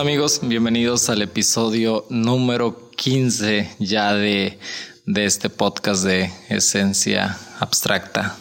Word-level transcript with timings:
amigos? 0.00 0.40
Bienvenidos 0.42 1.10
al 1.10 1.20
episodio 1.20 2.06
número 2.08 2.90
15 2.96 3.76
ya 3.78 4.14
de, 4.14 4.58
de 5.04 5.24
este 5.26 5.50
podcast 5.50 6.04
de 6.04 6.32
Esencia 6.48 7.38
Abstracta. 7.60 8.36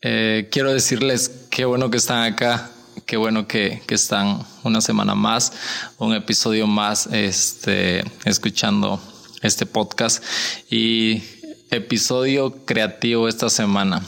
Eh, 0.00 0.48
quiero 0.52 0.72
decirles 0.72 1.46
qué 1.50 1.64
bueno 1.64 1.90
que 1.90 1.96
están 1.96 2.22
acá, 2.22 2.70
qué 3.04 3.16
bueno 3.16 3.48
que, 3.48 3.82
que, 3.86 3.96
están 3.96 4.46
una 4.62 4.80
semana 4.80 5.14
más, 5.16 5.52
un 5.98 6.14
episodio 6.14 6.66
más 6.68 7.08
este, 7.08 8.04
escuchando 8.24 9.02
este 9.42 9.66
podcast 9.66 10.22
y 10.70 11.22
episodio 11.70 12.64
creativo 12.64 13.28
esta 13.28 13.50
semana. 13.50 14.02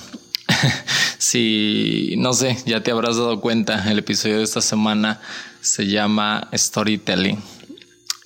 si 1.18 2.14
no 2.18 2.32
sé, 2.34 2.56
ya 2.66 2.82
te 2.82 2.92
habrás 2.92 3.16
dado 3.16 3.40
cuenta, 3.40 3.90
el 3.90 3.98
episodio 3.98 4.38
de 4.38 4.44
esta 4.44 4.60
semana 4.60 5.20
se 5.64 5.86
llama 5.86 6.48
Storytelling. 6.54 7.38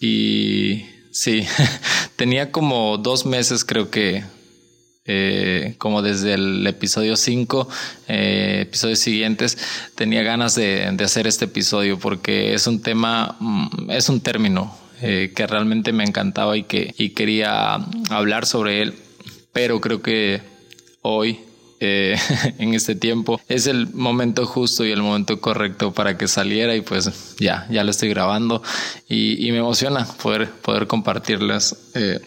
Y 0.00 0.84
sí, 1.10 1.46
tenía 2.16 2.50
como 2.50 2.98
dos 2.98 3.26
meses 3.26 3.64
creo 3.64 3.90
que, 3.90 4.24
eh, 5.04 5.74
como 5.78 6.02
desde 6.02 6.34
el 6.34 6.66
episodio 6.66 7.16
5, 7.16 7.68
eh, 8.08 8.58
episodios 8.62 8.98
siguientes, 8.98 9.56
tenía 9.94 10.22
ganas 10.22 10.54
de, 10.54 10.84
hacer 11.02 11.26
este 11.26 11.46
episodio 11.46 11.98
porque 11.98 12.54
es 12.54 12.66
un 12.66 12.82
tema, 12.82 13.36
mm, 13.40 13.90
es 13.90 14.08
un 14.08 14.20
término 14.20 14.76
eh, 15.00 15.32
que 15.34 15.46
realmente 15.46 15.92
me 15.92 16.04
encantaba 16.04 16.56
y 16.56 16.64
que 16.64 16.94
y 16.98 17.10
quería 17.10 17.74
hablar 18.10 18.46
sobre 18.46 18.82
él, 18.82 18.94
pero 19.52 19.80
creo 19.80 20.02
que 20.02 20.42
hoy 21.02 21.38
eh, 21.80 22.16
en 22.58 22.74
este 22.74 22.94
tiempo. 22.94 23.40
Es 23.48 23.66
el 23.66 23.92
momento 23.94 24.46
justo 24.46 24.84
y 24.84 24.90
el 24.90 25.02
momento 25.02 25.40
correcto 25.40 25.92
para 25.92 26.18
que 26.18 26.26
saliera 26.26 26.74
y 26.74 26.80
pues 26.80 27.36
ya, 27.38 27.66
ya 27.70 27.84
lo 27.84 27.90
estoy 27.90 28.08
grabando 28.08 28.62
y, 29.08 29.50
me 29.52 29.58
emociona 29.58 30.06
poder, 30.22 30.50
poder 30.50 30.86
compartirles, 30.86 31.76
eh, 31.94 32.20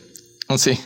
sí, 0.57 0.77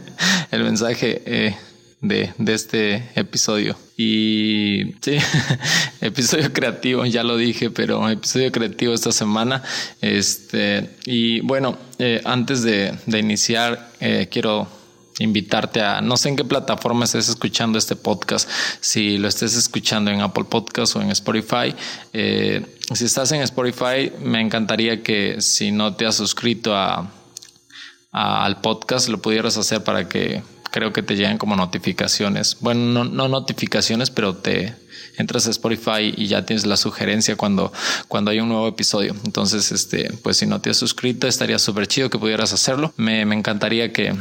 el 0.50 0.64
mensaje 0.64 1.22
eh, 1.26 1.56
de, 2.00 2.32
de 2.38 2.54
este 2.54 3.10
episodio. 3.14 3.76
Y 3.96 4.94
sí, 5.00 5.18
episodio 6.00 6.52
creativo, 6.52 7.04
ya 7.06 7.22
lo 7.22 7.36
dije, 7.36 7.70
pero 7.70 8.08
episodio 8.08 8.50
creativo 8.50 8.94
esta 8.94 9.12
semana. 9.12 9.62
Este, 10.00 10.90
y 11.04 11.40
bueno, 11.40 11.78
antes 12.24 12.62
de, 12.62 12.94
iniciar, 13.06 13.90
quiero 14.30 14.68
invitarte 15.18 15.80
a, 15.80 16.00
no 16.00 16.16
sé 16.16 16.28
en 16.28 16.36
qué 16.36 16.44
plataforma 16.44 17.04
estés 17.04 17.28
escuchando 17.28 17.78
este 17.78 17.96
podcast, 17.96 18.48
si 18.80 19.18
lo 19.18 19.28
estés 19.28 19.56
escuchando 19.56 20.10
en 20.10 20.20
Apple 20.20 20.44
Podcast 20.44 20.96
o 20.96 21.02
en 21.02 21.10
Spotify. 21.10 21.74
Eh, 22.12 22.64
si 22.92 23.04
estás 23.04 23.32
en 23.32 23.40
Spotify, 23.42 24.12
me 24.20 24.40
encantaría 24.40 25.02
que 25.02 25.40
si 25.40 25.72
no 25.72 25.94
te 25.94 26.06
has 26.06 26.16
suscrito 26.16 26.74
a, 26.74 27.10
al 28.12 28.60
podcast, 28.60 29.08
lo 29.08 29.20
pudieras 29.20 29.56
hacer 29.56 29.84
para 29.84 30.08
que 30.08 30.42
creo 30.70 30.92
que 30.92 31.02
te 31.02 31.16
lleguen 31.16 31.38
como 31.38 31.56
notificaciones. 31.56 32.58
Bueno, 32.60 32.80
no, 32.80 33.04
no 33.04 33.28
notificaciones, 33.28 34.10
pero 34.10 34.36
te 34.36 34.74
entras 35.16 35.46
a 35.46 35.50
Spotify 35.50 36.12
y 36.14 36.26
ya 36.26 36.44
tienes 36.44 36.66
la 36.66 36.76
sugerencia 36.76 37.36
cuando, 37.36 37.72
cuando 38.08 38.30
hay 38.30 38.40
un 38.40 38.48
nuevo 38.48 38.68
episodio. 38.68 39.14
Entonces, 39.24 39.72
este, 39.72 40.12
pues 40.22 40.36
si 40.36 40.46
no 40.46 40.60
te 40.60 40.70
has 40.70 40.76
suscrito, 40.76 41.26
estaría 41.26 41.58
súper 41.58 41.86
chido 41.86 42.10
que 42.10 42.18
pudieras 42.18 42.52
hacerlo. 42.52 42.92
Me, 42.96 43.24
me 43.24 43.34
encantaría 43.34 43.92
que, 43.92 44.14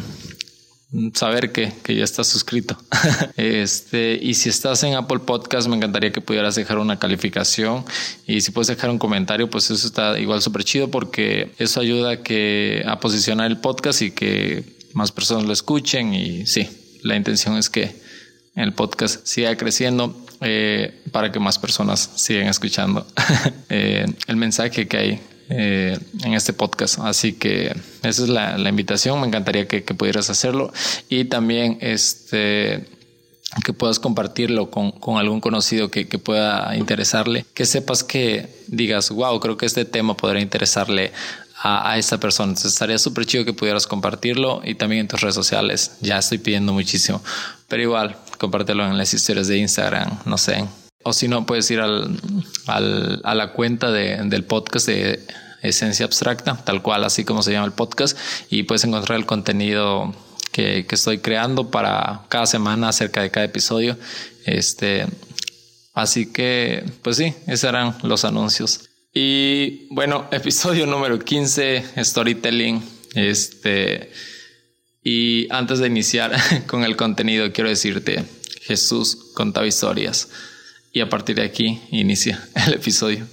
saber 1.13 1.51
que, 1.51 1.73
que 1.83 1.95
ya 1.95 2.03
estás 2.03 2.27
suscrito. 2.27 2.77
este, 3.37 4.17
y 4.21 4.33
si 4.33 4.49
estás 4.49 4.83
en 4.83 4.95
Apple 4.95 5.19
Podcast, 5.19 5.67
me 5.67 5.75
encantaría 5.75 6.11
que 6.11 6.21
pudieras 6.21 6.55
dejar 6.55 6.77
una 6.77 6.99
calificación. 6.99 7.85
Y 8.25 8.41
si 8.41 8.51
puedes 8.51 8.67
dejar 8.67 8.89
un 8.89 8.99
comentario, 8.99 9.49
pues 9.49 9.69
eso 9.71 9.87
está 9.87 10.17
igual 10.19 10.41
súper 10.41 10.63
chido 10.63 10.89
porque 10.89 11.51
eso 11.57 11.79
ayuda 11.79 12.11
a, 12.11 12.23
que, 12.23 12.83
a 12.87 12.99
posicionar 12.99 13.49
el 13.49 13.57
podcast 13.57 14.01
y 14.01 14.11
que 14.11 14.63
más 14.93 15.11
personas 15.11 15.45
lo 15.45 15.53
escuchen. 15.53 16.13
Y 16.13 16.45
sí, 16.45 16.67
la 17.03 17.15
intención 17.15 17.57
es 17.57 17.69
que 17.69 17.95
el 18.55 18.73
podcast 18.73 19.25
siga 19.25 19.55
creciendo 19.57 20.25
eh, 20.41 21.01
para 21.11 21.31
que 21.31 21.39
más 21.39 21.59
personas 21.59 22.11
sigan 22.15 22.47
escuchando 22.47 23.05
eh, 23.69 24.05
el 24.27 24.35
mensaje 24.35 24.87
que 24.87 24.97
hay 24.97 25.21
eh, 25.57 25.97
en 26.23 26.33
este 26.33 26.51
podcast. 26.51 26.99
Así 26.99 27.33
que 27.33 27.67
esa 28.03 28.23
es 28.23 28.29
la, 28.29 28.57
la 28.57 28.69
invitación. 28.69 29.21
Me 29.21 29.27
encantaría 29.27 29.69
que, 29.69 29.83
que, 29.83 29.93
pudieras 29.93 30.29
hacerlo 30.29 30.73
y 31.07 31.25
también 31.25 31.77
este 31.79 32.85
que 33.63 33.71
puedas 33.71 33.99
compartirlo 33.99 34.69
con, 34.69 34.91
con 34.91 35.17
algún 35.17 35.39
conocido 35.39 35.89
que, 35.89 36.09
que, 36.09 36.19
pueda 36.19 36.75
interesarle, 36.75 37.45
que 37.53 37.65
sepas 37.65 38.03
que 38.03 38.49
digas, 38.67 39.11
wow, 39.11 39.39
creo 39.39 39.55
que 39.55 39.65
este 39.65 39.85
tema 39.85 40.17
podría 40.17 40.41
interesarle 40.41 41.13
a, 41.61 41.91
a 41.91 41.97
esta 41.97 42.19
persona. 42.19 42.49
Entonces 42.49 42.73
estaría 42.73 42.97
súper 42.97 43.25
chido 43.25 43.45
que 43.45 43.53
pudieras 43.53 43.87
compartirlo 43.87 44.61
y 44.65 44.75
también 44.75 45.01
en 45.01 45.07
tus 45.07 45.21
redes 45.21 45.35
sociales. 45.35 45.97
Ya 46.01 46.17
estoy 46.17 46.39
pidiendo 46.39 46.73
muchísimo, 46.73 47.21
pero 47.69 47.81
igual, 47.81 48.17
compártelo 48.39 48.85
en 48.85 48.97
las 48.97 49.13
historias 49.13 49.47
de 49.47 49.57
Instagram, 49.57 50.19
no 50.25 50.37
sé, 50.37 50.65
o 51.07 51.13
si 51.13 51.27
no, 51.27 51.45
puedes 51.45 51.69
ir 51.69 51.79
al, 51.81 52.19
al, 52.65 53.21
a 53.23 53.35
la 53.35 53.53
cuenta 53.53 53.91
de, 53.91 54.17
del 54.23 54.43
podcast 54.43 54.87
de 54.87 55.23
Esencia 55.65 56.05
Abstracta, 56.05 56.57
tal 56.63 56.81
cual, 56.81 57.03
así 57.03 57.23
como 57.23 57.41
se 57.43 57.51
llama 57.51 57.65
el 57.65 57.73
podcast, 57.73 58.17
y 58.49 58.63
puedes 58.63 58.83
encontrar 58.83 59.17
el 59.17 59.25
contenido 59.25 60.13
que, 60.51 60.85
estoy 60.89 61.19
creando 61.19 61.69
para 61.69 62.21
cada 62.29 62.45
semana 62.45 62.89
acerca 62.89 63.21
de 63.21 63.31
cada 63.31 63.45
episodio. 63.45 63.97
Este, 64.45 65.05
así 65.93 66.31
que, 66.31 66.85
pues 67.01 67.17
sí, 67.17 67.33
esos 67.47 67.69
eran 67.69 67.97
los 68.03 68.23
anuncios. 68.23 68.89
Y 69.13 69.87
bueno, 69.93 70.27
episodio 70.31 70.85
número 70.85 71.19
15, 71.19 72.03
storytelling. 72.03 72.81
Este, 73.15 74.11
y 75.03 75.47
antes 75.51 75.79
de 75.79 75.87
iniciar 75.87 76.33
con 76.67 76.83
el 76.83 76.95
contenido, 76.95 77.51
quiero 77.51 77.69
decirte, 77.69 78.23
Jesús 78.61 79.31
contaba 79.35 79.67
historias 79.67 80.29
y 80.91 81.01
a 81.01 81.09
partir 81.09 81.35
de 81.35 81.43
aquí 81.43 81.81
inicia 81.91 82.47
el 82.67 82.73
episodio. 82.73 83.27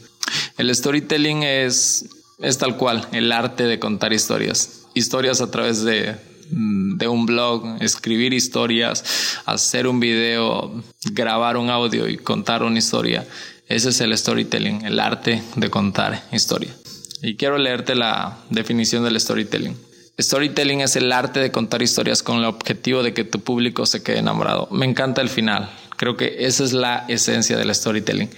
El 0.59 0.75
storytelling 0.75 1.45
es, 1.45 2.07
es 2.43 2.59
tal 2.59 2.77
cual, 2.77 3.07
el 3.13 3.33
arte 3.33 3.65
de 3.65 3.79
contar 3.79 4.13
historias. 4.13 4.87
Historias 4.95 5.41
a 5.41 5.51
través 5.51 5.85
de, 5.85 6.17
mm, 6.51 6.99
de 6.99 7.09
un 7.09 7.25
blog, 7.25 7.81
escribir 7.81 8.33
historias, 8.35 9.05
hacer 9.47 9.87
un 9.87 10.01
video, 10.01 10.83
grabar 11.13 11.57
un 11.57 11.71
audio 11.71 12.09
y 12.09 12.17
contar 12.19 12.63
una 12.63 12.79
historia. 12.79 13.27
Ese 13.69 13.91
es 13.91 14.01
el 14.01 14.17
storytelling, 14.17 14.85
el 14.85 15.01
arte 15.01 15.43
de 15.57 15.71
contar 15.71 16.25
historia. 16.33 16.75
Y 17.23 17.37
quiero 17.37 17.57
leerte 17.57 17.95
la 17.95 18.39
definición 18.51 19.05
del 19.05 19.19
storytelling. 19.19 19.77
Storytelling 20.21 20.81
es 20.83 20.97
el 20.97 21.11
arte 21.11 21.41
de 21.41 21.51
contar 21.51 21.81
historias 21.81 22.23
con 22.23 22.39
el 22.39 22.45
objetivo 22.45 23.03
de 23.03 23.15
que 23.15 23.25
tu 23.25 23.41
público 23.41 23.87
se 23.87 24.03
quede 24.03 24.19
enamorado. 24.19 24.69
Me 24.71 24.85
encanta 24.85 25.23
el 25.23 25.29
final. 25.29 25.71
Creo 25.97 26.17
que 26.17 26.47
esa 26.47 26.65
es 26.65 26.73
la 26.73 27.05
esencia 27.09 27.57
del 27.57 27.75
storytelling, 27.75 28.29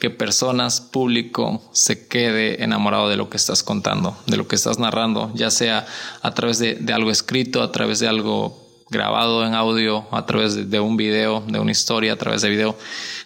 que 0.00 0.08
personas, 0.08 0.80
público, 0.80 1.62
se 1.72 2.08
quede 2.08 2.64
enamorado 2.64 3.10
de 3.10 3.16
lo 3.16 3.28
que 3.28 3.36
estás 3.36 3.62
contando, 3.62 4.16
de 4.26 4.38
lo 4.38 4.48
que 4.48 4.56
estás 4.56 4.78
narrando, 4.78 5.30
ya 5.34 5.50
sea 5.50 5.86
a 6.22 6.34
través 6.34 6.58
de, 6.58 6.80
algo 6.92 7.10
escrito, 7.10 7.62
a 7.62 7.70
través 7.70 7.98
de 8.00 8.08
algo 8.08 8.58
grabado 8.88 9.46
en 9.46 9.54
audio, 9.54 10.06
a 10.10 10.24
través 10.24 10.70
de 10.70 10.80
un 10.80 10.96
video, 10.96 11.44
de 11.46 11.60
una 11.60 11.70
historia, 11.70 12.14
a 12.14 12.16
través 12.16 12.40
de 12.40 12.48
video. 12.48 12.78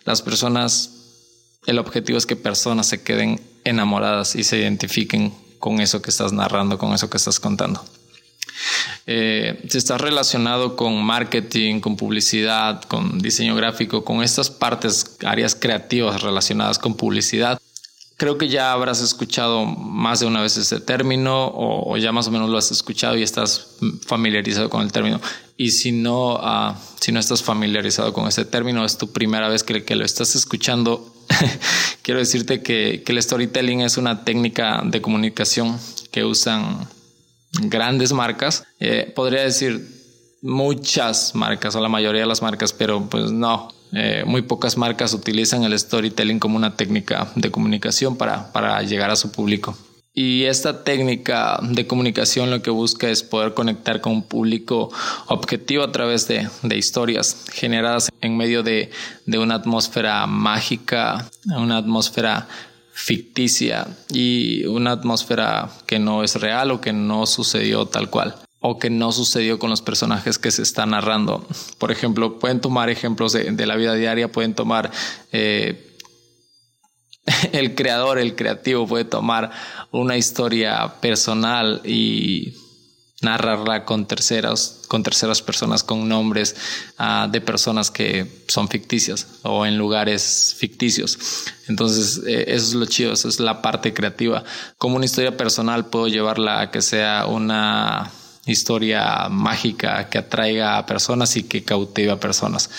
Las 0.04 0.20
personas, 0.20 0.90
el 1.64 1.78
objetivo 1.78 2.18
es 2.18 2.26
que 2.26 2.34
personas 2.34 2.88
se 2.88 3.04
queden 3.04 3.40
enamoradas 3.62 4.34
y 4.34 4.42
se 4.42 4.58
identifiquen 4.58 5.32
con 5.60 5.80
eso 5.80 6.02
que 6.02 6.10
estás 6.10 6.32
narrando, 6.32 6.76
con 6.76 6.92
eso 6.92 7.08
que 7.08 7.18
estás 7.18 7.38
contando. 7.38 7.82
Eh, 9.06 9.62
si 9.68 9.76
estás 9.76 10.00
relacionado 10.00 10.76
con 10.76 11.02
marketing, 11.02 11.80
con 11.80 11.96
publicidad, 11.96 12.82
con 12.84 13.18
diseño 13.18 13.54
gráfico, 13.54 14.04
con 14.04 14.22
estas 14.22 14.50
partes, 14.50 15.16
áreas 15.24 15.54
creativas 15.54 16.22
relacionadas 16.22 16.78
con 16.78 16.96
publicidad, 16.96 17.60
creo 18.16 18.38
que 18.38 18.48
ya 18.48 18.72
habrás 18.72 19.02
escuchado 19.02 19.66
más 19.66 20.20
de 20.20 20.26
una 20.26 20.40
vez 20.40 20.56
este 20.56 20.80
término 20.80 21.52
o, 21.54 21.96
ya 21.98 22.12
más 22.12 22.28
o 22.28 22.30
menos 22.30 22.48
lo 22.48 22.56
has 22.56 22.70
escuchado 22.70 23.16
y 23.16 23.22
estás 23.22 23.76
familiarizado 24.06 24.70
con 24.70 24.82
el 24.82 24.90
término. 24.90 25.20
Y 25.56 25.72
si 25.72 25.92
no, 25.92 26.36
uh, 26.36 26.74
si 26.98 27.12
no 27.12 27.20
estás 27.20 27.42
familiarizado 27.42 28.14
con 28.14 28.26
este 28.26 28.46
término, 28.46 28.84
es 28.86 28.96
tu 28.96 29.12
primera 29.12 29.48
vez 29.48 29.62
que, 29.62 29.94
lo 29.94 30.04
estás 30.04 30.34
escuchando, 30.34 31.12
quiero 32.02 32.20
decirte 32.20 32.62
que 32.62 33.04
el 33.06 33.22
storytelling 33.22 33.82
es 33.82 33.98
una 33.98 34.24
técnica 34.24 34.82
de 34.84 35.02
comunicación 35.02 35.78
que 36.10 36.24
usan 36.24 36.88
grandes 37.62 38.12
marcas. 38.12 38.64
Eh, 38.80 39.12
podría 39.14 39.42
decir 39.42 39.86
muchas 40.42 41.34
marcas 41.34 41.74
o 41.74 41.80
la 41.80 41.88
mayoría 41.88 42.22
de 42.22 42.26
las 42.26 42.42
marcas, 42.42 42.72
pero 42.72 43.08
pues 43.08 43.30
no. 43.30 43.68
Eh, 43.92 44.24
muy 44.26 44.42
pocas 44.42 44.76
marcas 44.76 45.14
utilizan 45.14 45.62
el 45.62 45.78
storytelling 45.78 46.40
como 46.40 46.56
una 46.56 46.76
técnica 46.76 47.30
de 47.36 47.50
comunicación 47.50 48.16
para, 48.16 48.52
para 48.52 48.82
llegar 48.82 49.10
a 49.10 49.16
su 49.16 49.30
público. 49.30 49.76
Y 50.16 50.44
esta 50.44 50.84
técnica 50.84 51.58
de 51.60 51.88
comunicación 51.88 52.50
lo 52.50 52.62
que 52.62 52.70
busca 52.70 53.08
es 53.08 53.24
poder 53.24 53.52
conectar 53.52 54.00
con 54.00 54.12
un 54.12 54.22
público 54.22 54.90
objetivo 55.26 55.82
a 55.82 55.90
través 55.90 56.28
de, 56.28 56.48
de 56.62 56.76
historias 56.78 57.44
generadas 57.52 58.10
en 58.20 58.36
medio 58.36 58.62
de, 58.62 58.90
de, 59.26 59.38
una 59.38 59.56
atmósfera 59.56 60.24
mágica, 60.28 61.28
una 61.46 61.78
atmósfera 61.78 62.46
ficticia 62.94 63.88
y 64.08 64.64
una 64.66 64.92
atmósfera 64.92 65.68
que 65.84 65.98
no 65.98 66.22
es 66.22 66.40
real 66.40 66.70
o 66.70 66.80
que 66.80 66.92
no 66.92 67.26
sucedió 67.26 67.86
tal 67.86 68.08
cual 68.08 68.36
o 68.66 68.78
que 68.78 68.88
no 68.88 69.12
sucedió 69.12 69.58
con 69.58 69.68
los 69.68 69.82
personajes 69.82 70.38
que 70.38 70.50
se 70.50 70.62
están 70.62 70.92
narrando. 70.92 71.46
Por 71.76 71.92
ejemplo, 71.92 72.38
pueden 72.38 72.62
tomar 72.62 72.88
ejemplos 72.88 73.34
de, 73.34 73.66
la 73.66 73.76
vida 73.76 73.92
diaria, 73.92 74.32
pueden 74.32 74.54
tomar 74.54 74.90
eh, 75.32 75.98
el 77.52 77.74
creador, 77.74 78.18
el 78.18 78.34
creativo 78.34 78.86
puede 78.86 79.04
tomar 79.04 79.50
una 79.90 80.16
historia 80.16 80.94
personal 81.02 81.82
y 81.84 82.54
narrarla 83.24 83.84
con 83.84 84.06
terceras, 84.06 84.82
con 84.88 85.02
terceras 85.02 85.42
personas, 85.42 85.82
con 85.82 86.08
nombres 86.08 86.54
ah, 86.98 87.28
de 87.30 87.40
personas 87.40 87.90
que 87.90 88.44
son 88.46 88.68
ficticias 88.68 89.26
o 89.42 89.66
en 89.66 89.78
lugares 89.78 90.54
ficticios. 90.58 91.18
Entonces, 91.68 92.22
eh, 92.26 92.44
eso 92.48 92.66
es 92.66 92.74
lo 92.74 92.86
chido, 92.86 93.12
eso 93.14 93.28
es 93.28 93.40
la 93.40 93.62
parte 93.62 93.92
creativa. 93.92 94.44
Como 94.78 94.96
una 94.96 95.06
historia 95.06 95.36
personal 95.36 95.86
puedo 95.86 96.08
llevarla 96.08 96.60
a 96.60 96.70
que 96.70 96.82
sea 96.82 97.26
una 97.26 98.12
historia 98.46 99.28
mágica 99.30 100.08
que 100.10 100.18
atraiga 100.18 100.76
a 100.76 100.86
personas 100.86 101.36
y 101.36 101.44
que 101.44 101.64
cautive 101.64 102.12
a 102.12 102.20
personas. 102.20 102.70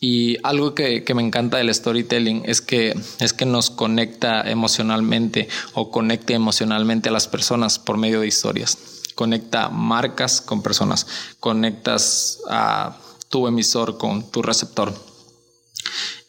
Y 0.00 0.36
algo 0.42 0.74
que, 0.74 1.02
me 1.14 1.22
encanta 1.22 1.56
del 1.56 1.72
storytelling 1.74 2.42
es 2.44 2.60
que, 2.60 2.94
es 3.18 3.32
que 3.32 3.46
nos 3.46 3.70
conecta 3.70 4.42
emocionalmente 4.42 5.48
o 5.72 5.90
conecta 5.90 6.34
emocionalmente 6.34 7.08
a 7.08 7.12
las 7.12 7.28
personas 7.28 7.78
por 7.78 7.96
medio 7.96 8.20
de 8.20 8.26
historias. 8.26 8.76
Conecta 9.16 9.68
marcas 9.70 10.40
con 10.40 10.62
personas, 10.62 11.08
conectas 11.40 12.38
a 12.48 12.96
tu 13.28 13.48
emisor 13.48 13.98
con 13.98 14.30
tu 14.30 14.42
receptor. 14.42 14.94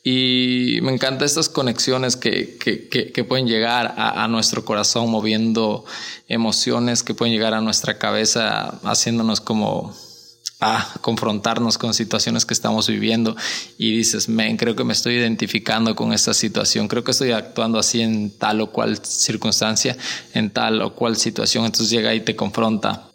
Y 0.09 0.79
me 0.83 0.93
encantan 0.93 1.25
estas 1.25 1.49
conexiones 1.49 2.15
que, 2.15 2.57
que, 2.57 3.23
pueden 3.25 3.45
llegar 3.45 3.93
a, 3.97 4.25
nuestro 4.29 4.63
corazón 4.63 5.11
moviendo 5.11 5.83
emociones, 6.29 7.03
que 7.03 7.13
pueden 7.13 7.33
llegar 7.33 7.53
a 7.53 7.59
nuestra 7.59 7.97
cabeza 7.97 8.79
haciéndonos 8.83 9.41
como 9.41 9.93
a 10.59 10.94
confrontarnos 11.01 11.77
con 11.77 11.94
situaciones 11.94 12.45
que 12.45 12.54
estamos 12.54 12.88
viviendo. 12.88 13.36
Y 13.77 13.98
dices, 13.98 14.27
men, 14.30 14.57
creo 14.57 14.75
que 14.75 14.83
me 14.83 14.94
estoy 14.94 15.15
identificando 15.15 15.95
con 15.95 16.13
esta 16.13 16.33
situación, 16.33 16.88
creo 16.88 17.04
que 17.04 17.12
estoy 17.12 17.31
actuando 17.31 17.80
así 17.80 18.01
en 18.01 18.31
tal 18.31 18.62
o 18.62 18.71
cual 18.71 18.98
circunstancia, 19.04 19.98
en 20.33 20.50
tal 20.50 20.81
o 20.81 20.94
cual 20.94 21.15
situación, 21.18 21.65
entonces 21.65 21.89
llega 21.89 22.13
y 22.13 22.21
te 22.21 22.36
confronta. 22.36 23.12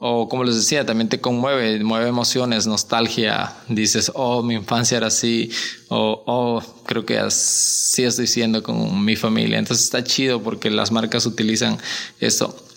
O 0.00 0.28
como 0.28 0.44
les 0.44 0.54
decía, 0.54 0.86
también 0.86 1.08
te 1.08 1.20
conmueve, 1.20 1.82
mueve 1.82 2.08
emociones, 2.08 2.68
nostalgia, 2.68 3.56
dices, 3.68 4.12
oh, 4.14 4.44
mi 4.44 4.54
infancia 4.54 4.96
era 4.96 5.08
así, 5.08 5.50
o 5.88 6.22
oh, 6.24 6.62
creo 6.86 7.04
que 7.04 7.18
así 7.18 8.04
estoy 8.04 8.28
siendo 8.28 8.62
con 8.62 9.04
mi 9.04 9.16
familia. 9.16 9.58
Entonces 9.58 9.86
está 9.86 10.04
chido 10.04 10.40
porque 10.40 10.70
las 10.70 10.92
marcas 10.92 11.26
utilizan 11.26 11.78
eso. 12.20 12.67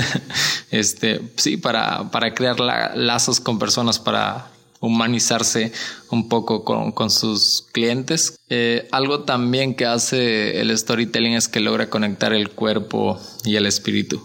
este, 0.70 1.20
sí, 1.36 1.56
para, 1.56 2.10
para 2.10 2.34
crear 2.34 2.58
lazos 2.60 3.40
con 3.40 3.58
personas, 3.58 3.98
para 3.98 4.48
humanizarse 4.80 5.72
un 6.10 6.28
poco 6.28 6.64
con, 6.64 6.92
con 6.92 7.10
sus 7.10 7.66
clientes. 7.72 8.38
Eh, 8.48 8.86
algo 8.92 9.20
también 9.20 9.74
que 9.74 9.86
hace 9.86 10.60
el 10.60 10.76
storytelling 10.76 11.32
es 11.32 11.48
que 11.48 11.60
logra 11.60 11.88
conectar 11.88 12.32
el 12.32 12.50
cuerpo 12.50 13.18
y 13.44 13.56
el 13.56 13.66
espíritu 13.66 14.22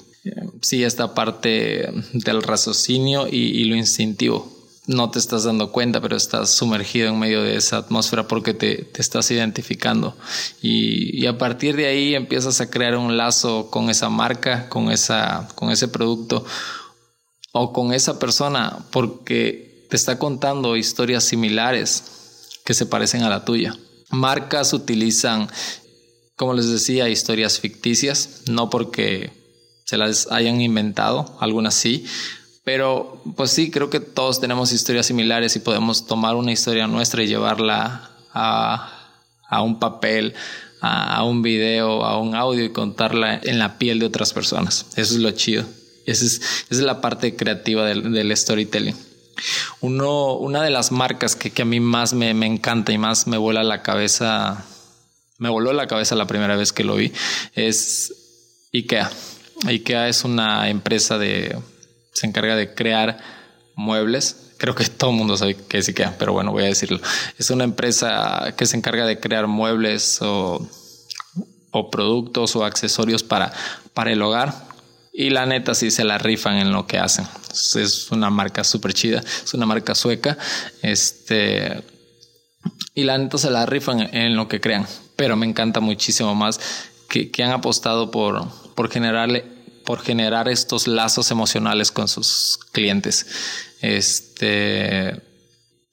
sí, 0.61 0.83
esta 0.83 1.13
parte 1.13 1.89
del 2.13 2.43
raciocinio 2.43 3.27
y, 3.29 3.63
lo 3.65 3.75
instintivo. 3.75 4.60
No 4.91 5.09
te 5.09 5.19
estás 5.19 5.45
dando 5.45 5.71
cuenta, 5.71 6.01
pero 6.01 6.17
estás 6.17 6.49
sumergido 6.49 7.07
en 7.07 7.17
medio 7.17 7.43
de 7.43 7.55
esa 7.55 7.77
atmósfera 7.77 8.27
porque 8.27 8.53
te, 8.53 8.91
estás 8.97 9.31
identificando. 9.31 10.17
Y, 10.61 11.25
a 11.27 11.37
partir 11.37 11.77
de 11.77 11.87
ahí 11.87 12.13
empiezas 12.13 12.59
a 12.59 12.69
crear 12.69 12.97
un 12.97 13.15
lazo 13.15 13.69
con 13.69 13.89
esa 13.89 14.09
marca, 14.09 14.67
con, 14.67 14.91
esa, 14.91 15.47
con 15.55 15.71
ese 15.71 15.87
producto 15.87 16.43
o 17.53 17.71
con 17.71 17.93
esa 17.93 18.19
persona 18.19 18.79
porque 18.91 19.87
te 19.89 19.95
está 19.95 20.19
contando 20.19 20.75
historias 20.75 21.23
similares 21.23 22.03
que 22.65 22.73
se 22.73 22.85
parecen 22.85 23.23
a 23.23 23.29
la 23.29 23.45
tuya. 23.45 23.77
Marcas 24.09 24.73
utilizan, 24.73 25.47
como 26.35 26.53
les 26.53 26.69
decía, 26.69 27.07
historias 27.07 27.59
ficticias, 27.59 28.41
no 28.47 28.69
porque 28.69 29.31
se 29.85 29.97
las 29.97 30.27
hayan 30.31 30.59
inventado, 30.59 31.37
algunas 31.39 31.75
sí, 31.75 32.05
pero 32.63 33.21
pues 33.35 33.51
sí, 33.51 33.71
creo 33.71 33.89
que 33.89 33.99
todos 33.99 34.39
tenemos 34.39 34.71
historias 34.71 35.07
similares 35.07 35.55
y 35.55 35.59
podemos 35.59 36.05
tomar 36.05 36.35
una 36.35 36.51
historia 36.51 36.87
nuestra 36.87 37.23
y 37.23 37.27
llevarla 37.27 38.11
a, 38.33 39.61
un 39.63 39.79
papel, 39.79 40.33
a, 40.79 41.23
un 41.23 41.41
video, 41.41 42.05
a 42.05 42.19
un 42.19 42.35
audio 42.35 42.63
y 42.63 42.71
contarla 42.71 43.39
en 43.43 43.57
la 43.57 43.77
piel 43.77 43.99
de 43.99 44.05
otras 44.05 44.33
personas. 44.33 44.85
Eso 44.95 45.15
es 45.15 45.19
lo 45.19 45.31
chido. 45.31 45.65
Esa 46.05 46.25
es, 46.25 46.41
es 46.69 46.79
la 46.79 47.01
parte 47.01 47.35
creativa 47.35 47.85
del, 47.85 48.37
storytelling. 48.37 48.95
Uno, 49.79 50.33
una 50.35 50.61
de 50.61 50.69
las 50.69 50.91
marcas 50.91 51.35
que, 51.35 51.49
que 51.51 51.63
a 51.63 51.65
mí 51.65 51.79
más 51.79 52.13
me, 52.13 52.33
me, 52.35 52.45
encanta 52.45 52.91
y 52.91 52.99
más 52.99 53.25
me 53.25 53.37
vuela 53.37 53.63
la 53.63 53.81
cabeza, 53.81 54.65
me 55.39 55.49
voló 55.49 55.73
la 55.73 55.87
cabeza 55.87 56.15
la 56.15 56.27
primera 56.27 56.55
vez 56.55 56.71
que 56.73 56.83
lo 56.83 56.95
vi, 56.95 57.11
es 57.55 58.13
IKEA. 58.71 59.09
IKEA 59.65 60.09
es 60.09 60.23
una 60.23 60.69
empresa 60.69 61.17
de. 61.17 61.57
Se 62.13 62.27
encarga 62.27 62.55
de 62.55 62.73
crear 62.73 63.17
muebles. 63.75 64.53
Creo 64.57 64.75
que 64.75 64.85
todo 64.85 65.11
el 65.11 65.17
mundo 65.17 65.37
sabe 65.37 65.55
qué 65.55 65.79
es 65.79 65.89
IKEA, 65.89 66.15
pero 66.17 66.33
bueno, 66.33 66.51
voy 66.51 66.63
a 66.63 66.67
decirlo. 66.67 66.99
Es 67.37 67.49
una 67.49 67.63
empresa 67.63 68.53
que 68.57 68.65
se 68.65 68.77
encarga 68.77 69.05
de 69.05 69.19
crear 69.19 69.47
muebles 69.47 70.19
o, 70.21 70.67
productos 71.91 72.55
o 72.55 72.63
accesorios 72.63 73.23
para, 73.23 73.51
para 73.93 74.11
el 74.11 74.21
hogar. 74.21 74.53
Y 75.13 75.29
la 75.29 75.45
neta 75.45 75.73
sí 75.73 75.91
se 75.91 76.03
la 76.03 76.17
rifan 76.17 76.57
en 76.57 76.71
lo 76.71 76.85
que 76.87 76.97
hacen. 76.97 77.27
Es 77.51 78.11
una 78.11 78.29
marca 78.29 78.63
súper 78.63 78.93
chida. 78.93 79.23
Es 79.43 79.53
una 79.53 79.65
marca 79.65 79.95
sueca. 79.95 80.37
Este. 80.81 81.83
Y 82.93 83.03
la 83.03 83.17
neta 83.17 83.37
se 83.37 83.49
la 83.49 83.65
rifan 83.65 84.01
en 84.15 84.35
lo 84.35 84.47
que 84.47 84.61
crean. 84.61 84.85
Pero 85.15 85.35
me 85.35 85.45
encanta 85.47 85.79
muchísimo 85.79 86.35
más 86.35 86.59
que, 87.09 87.31
que 87.31 87.43
han 87.43 87.51
apostado 87.51 88.11
por, 88.11 88.47
por 88.75 88.89
generarle 88.89 89.60
por 89.83 90.01
generar 90.01 90.49
estos 90.49 90.87
lazos 90.87 91.31
emocionales 91.31 91.91
con 91.91 92.07
sus 92.07 92.59
clientes. 92.71 93.25
Este 93.81 95.31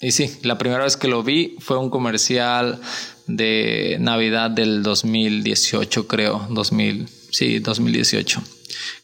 y 0.00 0.12
sí, 0.12 0.38
la 0.42 0.58
primera 0.58 0.84
vez 0.84 0.96
que 0.96 1.08
lo 1.08 1.24
vi 1.24 1.56
fue 1.58 1.76
un 1.76 1.90
comercial 1.90 2.80
de 3.26 3.96
Navidad 3.98 4.48
del 4.48 4.84
2018, 4.84 6.06
creo, 6.06 6.46
2000, 6.50 7.08
sí, 7.32 7.58
2018. 7.58 8.40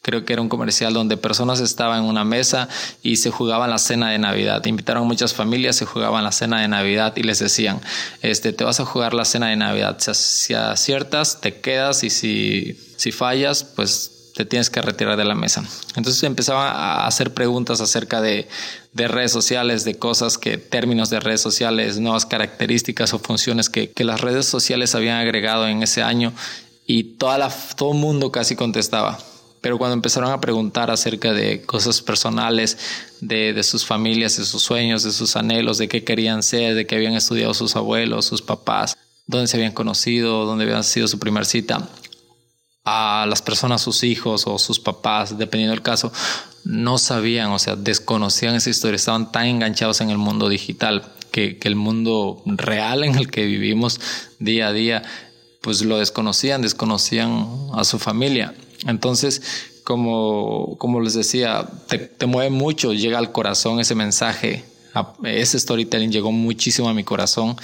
Creo 0.03 0.25
que 0.25 0.35
era 0.35 0.43
un 0.43 0.49
comercial 0.49 0.95
donde 0.95 1.17
personas 1.17 1.59
estaban 1.59 2.05
en 2.05 2.09
una 2.09 2.23
mesa 2.23 2.69
y 3.03 3.17
se 3.17 3.31
jugaban 3.31 3.71
la 3.71 3.79
cena 3.79 4.11
de 4.11 4.19
Navidad. 4.19 4.65
Invitaron 4.67 5.05
muchas 5.09 5.35
familias, 5.35 5.75
se 5.75 5.85
jugaban 5.85 6.23
la 6.23 6.31
cena 6.31 6.61
de 6.61 6.69
Navidad 6.69 7.15
y 7.17 7.25
les 7.25 7.41
decían, 7.41 7.81
este, 8.23 8.53
te 8.53 8.63
vas 8.63 8.79
a 8.79 8.85
jugar 8.85 9.15
la 9.15 9.25
cena 9.25 9.49
de 9.49 9.57
Navidad. 9.57 9.99
Si 9.99 10.55
aciertas, 10.55 11.41
te 11.41 11.61
quedas 11.61 12.05
y 12.05 12.11
si, 12.11 12.79
si 12.97 13.11
fallas, 13.11 13.65
pues 13.65 14.14
te 14.35 14.45
tienes 14.45 14.69
que 14.69 14.83
retirar 14.83 15.17
de 15.17 15.25
la 15.25 15.35
mesa. 15.35 15.65
Entonces 15.97 16.23
empezaba 16.25 16.71
a 16.71 17.07
hacer 17.07 17.33
preguntas 17.33 17.81
acerca 17.81 18.21
de, 18.21 18.49
de, 18.93 19.09
redes 19.09 19.31
sociales, 19.31 19.85
de 19.85 19.97
cosas 19.97 20.39
que, 20.39 20.59
términos 20.59 21.09
de 21.09 21.21
redes 21.21 21.41
sociales, 21.41 21.99
nuevas 22.01 22.27
características 22.27 23.15
o 23.15 23.21
funciones 23.21 23.71
que, 23.71 23.91
que 23.91 24.05
las 24.05 24.21
redes 24.21 24.47
sociales 24.47 24.95
habían 24.95 25.19
agregado 25.19 25.69
en 25.69 25.83
ese 25.83 26.03
año 26.03 26.33
y 26.85 27.05
toda 27.17 27.39
la, 27.39 27.55
todo 27.77 27.93
el 27.93 27.99
mundo 27.99 28.33
casi 28.33 28.57
contestaba. 28.57 29.19
Pero 29.61 29.79
cuando 29.79 29.95
empezaron 29.95 30.31
a 30.31 30.41
preguntar 30.41 30.91
acerca 30.91 31.33
de 31.33 31.63
cosas 31.63 32.03
personales, 32.03 32.77
de, 33.21 33.55
de, 33.55 33.63
sus 33.63 33.87
familias, 33.87 34.37
de 34.37 34.45
sus 34.45 34.63
sueños, 34.63 35.05
de 35.05 35.13
sus 35.13 35.37
anhelos, 35.37 35.79
de 35.79 35.89
qué 35.89 36.05
querían 36.05 36.43
ser, 36.43 36.75
de 36.75 36.87
qué 36.87 36.97
habían 36.97 37.15
estudiado 37.15 37.55
sus 37.55 37.75
abuelos, 37.77 38.27
sus 38.27 38.43
papás, 38.43 38.95
dónde 39.27 39.47
se 39.47 39.57
habían 39.57 39.73
conocido, 39.73 40.45
dónde 40.45 40.65
había 40.65 40.83
sido 40.83 41.09
su 41.09 41.19
primer 41.19 41.47
cita, 41.47 41.89
a 42.85 43.25
las 43.29 43.41
personas, 43.41 43.81
sus 43.81 44.05
hijos 44.05 44.47
o 44.47 44.59
sus 44.59 44.79
papás, 44.79 45.39
dependiendo 45.39 45.73
del 45.73 45.83
caso, 45.83 46.13
no 46.65 46.99
sabían, 46.99 47.51
o 47.51 47.59
sea, 47.59 47.77
desconocían 47.77 48.55
esa 48.55 48.71
historia, 48.71 48.97
estaban 48.97 49.33
tan 49.33 49.47
enganchados 49.47 50.01
en 50.03 50.11
el 50.11 50.19
mundo 50.19 50.49
digital 50.49 51.13
que, 51.31 51.59
el 51.63 51.77
mundo 51.77 52.43
real 52.45 53.05
en 53.05 53.15
el 53.15 53.31
que 53.31 53.45
vivimos 53.45 54.01
día 54.39 54.69
a 54.69 54.73
día, 54.73 55.03
pues 55.63 55.83
lo 55.83 55.99
desconocían, 55.99 56.61
desconocían 56.61 57.49
a 57.73 57.85
su 57.85 57.99
familia. 57.99 58.55
Entonces, 58.87 59.43
como, 59.83 60.77
como 60.79 61.01
les 61.01 61.15
decía, 61.15 61.67
te, 61.89 61.99
te 61.99 62.27
mueve 62.27 62.51
mucho, 62.51 62.93
llega 62.93 63.19
al 63.19 63.33
corazón 63.33 63.81
ese 63.81 63.95
mensaje, 63.95 64.65
ese 65.25 65.59
storytelling 65.59 66.13
llegó 66.13 66.33
muchísimo 66.33 66.89
a 66.91 66.95
mi 66.95 67.03
corazón, 67.03 67.57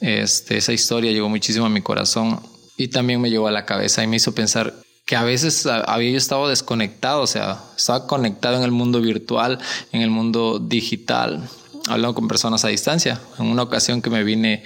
este, 0.00 0.58
esa 0.58 0.72
historia 0.72 1.12
llegó 1.12 1.28
muchísimo 1.28 1.66
a 1.66 1.70
mi 1.70 1.80
corazón 1.80 2.40
y 2.78 2.88
también 2.88 3.20
me 3.20 3.28
llevó 3.28 3.48
a 3.48 3.52
la 3.52 3.66
cabeza 3.66 4.02
y 4.02 4.06
me 4.06 4.16
hizo 4.16 4.34
pensar 4.34 4.72
que 5.04 5.16
a 5.16 5.24
veces 5.24 5.66
había 5.66 6.12
yo 6.12 6.16
estado 6.16 6.48
desconectado, 6.48 7.22
o 7.22 7.26
sea, 7.26 7.60
estaba 7.76 8.06
conectado 8.06 8.56
en 8.56 8.62
el 8.62 8.70
mundo 8.70 9.00
virtual, 9.00 9.58
en 9.92 10.02
el 10.02 10.10
mundo 10.10 10.58
digital, 10.58 11.48
hablando 11.88 12.14
con 12.14 12.28
personas 12.28 12.64
a 12.64 12.68
distancia. 12.68 13.20
En 13.38 13.46
una 13.46 13.62
ocasión 13.62 14.00
que 14.00 14.10
me 14.10 14.22
vine 14.22 14.62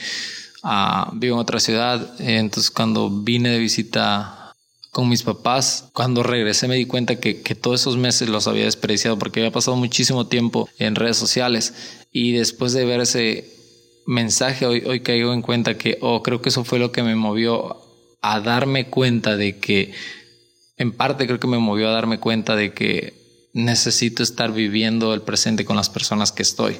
a, 0.63 1.11
vivo 1.15 1.37
en 1.37 1.41
otra 1.41 1.59
ciudad, 1.59 2.21
entonces 2.21 2.71
cuando 2.71 3.09
vine 3.09 3.51
de 3.51 3.59
visita 3.59 4.39
con 4.91 5.09
mis 5.09 5.23
papás. 5.23 5.89
Cuando 5.95 6.23
regresé 6.23 6.69
me 6.69 6.77
di 6.77 6.85
cuenta 6.85 7.19
que, 7.19 7.41
que, 7.41 7.55
todos 7.55 7.81
esos 7.81 7.97
meses 7.97 8.29
los 8.29 8.47
había 8.47 8.67
desperdiciado 8.67 9.19
porque 9.19 9.41
había 9.41 9.51
pasado 9.51 9.75
muchísimo 9.77 10.27
tiempo 10.27 10.69
en 10.79 10.97
redes 10.97 11.17
sociales 11.17 11.73
y 12.13 12.33
después 12.33 12.75
de 12.75 12.85
ver 12.85 13.01
ese 13.01 13.51
mensaje 14.07 14.67
hoy, 14.67 14.83
hoy 14.87 15.01
caigo 15.01 15.33
en 15.33 15.41
cuenta 15.41 15.79
que, 15.79 15.97
oh, 16.03 16.23
creo 16.23 16.43
que 16.43 16.51
eso 16.51 16.65
fue 16.65 16.79
lo 16.79 16.93
que 16.93 17.03
me 17.03 17.15
movió 17.17 17.82
a 18.23 18.41
darme 18.41 18.87
cuenta 18.87 19.37
de 19.37 19.59
que, 19.59 19.93
en 20.77 20.93
parte 20.93 21.27
creo 21.27 21.41
que 21.41 21.47
me 21.47 21.59
movió 21.59 21.89
a 21.89 21.93
darme 21.93 22.19
cuenta 22.19 22.57
de 22.57 22.73
que 22.73 23.15
necesito 23.53 24.23
estar 24.23 24.53
viviendo 24.53 25.13
el 25.13 25.23
presente 25.23 25.65
con 25.65 25.77
las 25.77 25.91
personas 25.91 26.33
que 26.33 26.43
estoy. 26.43 26.79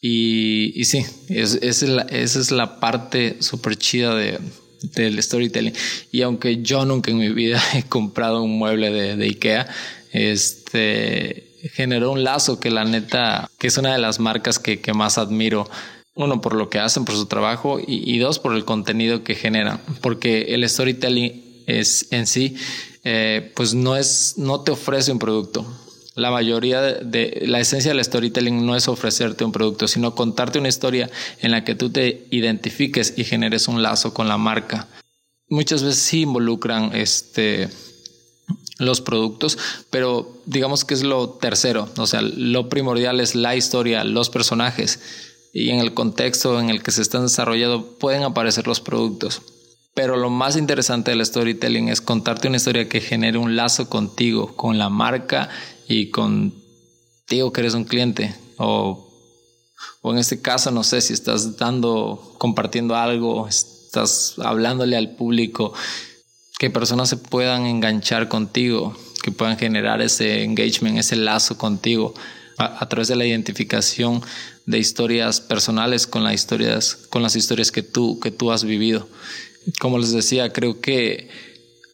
Y, 0.00 0.72
y 0.74 0.84
sí, 0.86 1.04
es, 1.28 1.56
es 1.56 1.82
la, 1.82 2.02
esa 2.02 2.40
es 2.40 2.50
la 2.50 2.80
parte 2.80 3.36
súper 3.40 3.76
chida 3.76 4.14
de, 4.14 4.38
del 4.94 5.22
storytelling. 5.22 5.74
Y 6.10 6.22
aunque 6.22 6.62
yo 6.62 6.84
nunca 6.84 7.10
en 7.10 7.18
mi 7.18 7.28
vida 7.28 7.62
he 7.74 7.82
comprado 7.82 8.42
un 8.42 8.56
mueble 8.56 8.90
de, 8.90 9.16
de 9.16 9.24
Ikea, 9.26 9.68
este 10.12 11.50
generó 11.74 12.12
un 12.12 12.24
lazo 12.24 12.58
que 12.58 12.70
la 12.70 12.84
neta, 12.84 13.50
que 13.58 13.66
es 13.66 13.76
una 13.76 13.92
de 13.92 13.98
las 13.98 14.18
marcas 14.18 14.58
que, 14.58 14.80
que 14.80 14.94
más 14.94 15.18
admiro. 15.18 15.68
Uno, 16.20 16.42
por 16.42 16.54
lo 16.54 16.68
que 16.68 16.78
hacen, 16.78 17.06
por 17.06 17.14
su 17.14 17.24
trabajo, 17.24 17.80
y, 17.84 18.18
dos, 18.18 18.38
por 18.38 18.54
el 18.54 18.66
contenido 18.66 19.24
que 19.24 19.34
generan. 19.34 19.80
Porque 20.02 20.54
el 20.54 20.68
storytelling 20.68 21.64
es 21.66 22.08
en 22.12 22.26
sí, 22.26 22.56
eh, 23.04 23.50
pues 23.56 23.72
no 23.72 23.96
es, 23.96 24.34
no 24.36 24.60
te 24.60 24.70
ofrece 24.70 25.12
un 25.12 25.18
producto. 25.18 25.64
La 26.14 26.30
mayoría 26.30 26.82
de, 26.82 27.04
de, 27.04 27.46
la 27.46 27.58
esencia 27.58 27.92
del 27.94 28.04
storytelling 28.04 28.66
no 28.66 28.76
es 28.76 28.86
ofrecerte 28.86 29.44
un 29.44 29.52
producto, 29.52 29.88
sino 29.88 30.14
contarte 30.14 30.58
una 30.58 30.68
historia 30.68 31.08
en 31.40 31.52
la 31.52 31.64
que 31.64 31.74
tú 31.74 31.88
te 31.88 32.26
identifiques 32.30 33.14
y 33.16 33.24
generes 33.24 33.66
un 33.66 33.82
lazo 33.82 34.12
con 34.12 34.28
la 34.28 34.36
marca. 34.36 34.88
Muchas 35.48 35.82
veces 35.82 36.02
sí 36.02 36.20
involucran 36.20 36.94
este 36.94 37.70
los 38.78 39.00
productos, 39.00 39.58
pero 39.90 40.40
digamos 40.46 40.84
que 40.84 40.94
es 40.94 41.02
lo 41.02 41.28
tercero, 41.30 41.88
o 41.96 42.06
sea, 42.06 42.22
lo 42.22 42.68
primordial 42.68 43.20
es 43.20 43.34
la 43.34 43.54
historia, 43.54 44.04
los 44.04 44.30
personajes 44.30 45.00
y 45.52 45.70
en 45.70 45.80
el 45.80 45.94
contexto 45.94 46.60
en 46.60 46.70
el 46.70 46.82
que 46.82 46.92
se 46.92 47.02
están 47.02 47.22
desarrollando 47.22 47.98
pueden 47.98 48.22
aparecer 48.22 48.66
los 48.66 48.80
productos. 48.80 49.42
Pero 49.94 50.16
lo 50.16 50.30
más 50.30 50.56
interesante 50.56 51.10
del 51.10 51.24
storytelling 51.24 51.88
es 51.88 52.00
contarte 52.00 52.48
una 52.48 52.58
historia 52.58 52.88
que 52.88 53.00
genere 53.00 53.38
un 53.38 53.56
lazo 53.56 53.88
contigo, 53.88 54.54
con 54.54 54.78
la 54.78 54.88
marca 54.88 55.48
y 55.88 56.10
contigo 56.10 57.52
que 57.52 57.60
eres 57.60 57.74
un 57.74 57.84
cliente 57.84 58.34
o, 58.56 59.08
o 60.02 60.12
en 60.12 60.18
este 60.18 60.40
caso 60.40 60.70
no 60.70 60.84
sé 60.84 61.00
si 61.00 61.12
estás 61.12 61.56
dando 61.56 62.34
compartiendo 62.38 62.96
algo 62.96 63.48
estás 63.48 64.34
hablándole 64.38 64.96
al 64.96 65.16
público 65.16 65.72
que 66.58 66.70
personas 66.70 67.08
se 67.08 67.16
puedan 67.16 67.66
enganchar 67.66 68.28
contigo 68.28 68.96
que 69.22 69.30
puedan 69.30 69.56
generar 69.58 70.02
ese 70.02 70.44
engagement 70.44 70.98
ese 70.98 71.16
lazo 71.16 71.56
contigo 71.56 72.14
a, 72.58 72.82
a 72.82 72.88
través 72.88 73.08
de 73.08 73.16
la 73.16 73.26
identificación 73.26 74.22
de 74.70 74.78
historias 74.78 75.40
personales 75.40 76.06
con 76.06 76.24
las 76.24 76.34
historias 76.34 76.94
con 77.10 77.22
las 77.22 77.36
historias 77.36 77.70
que 77.72 77.82
tú 77.82 78.20
que 78.20 78.30
tú 78.30 78.52
has 78.52 78.64
vivido 78.64 79.08
como 79.78 79.98
les 79.98 80.12
decía 80.12 80.52
creo 80.52 80.80
que 80.80 81.28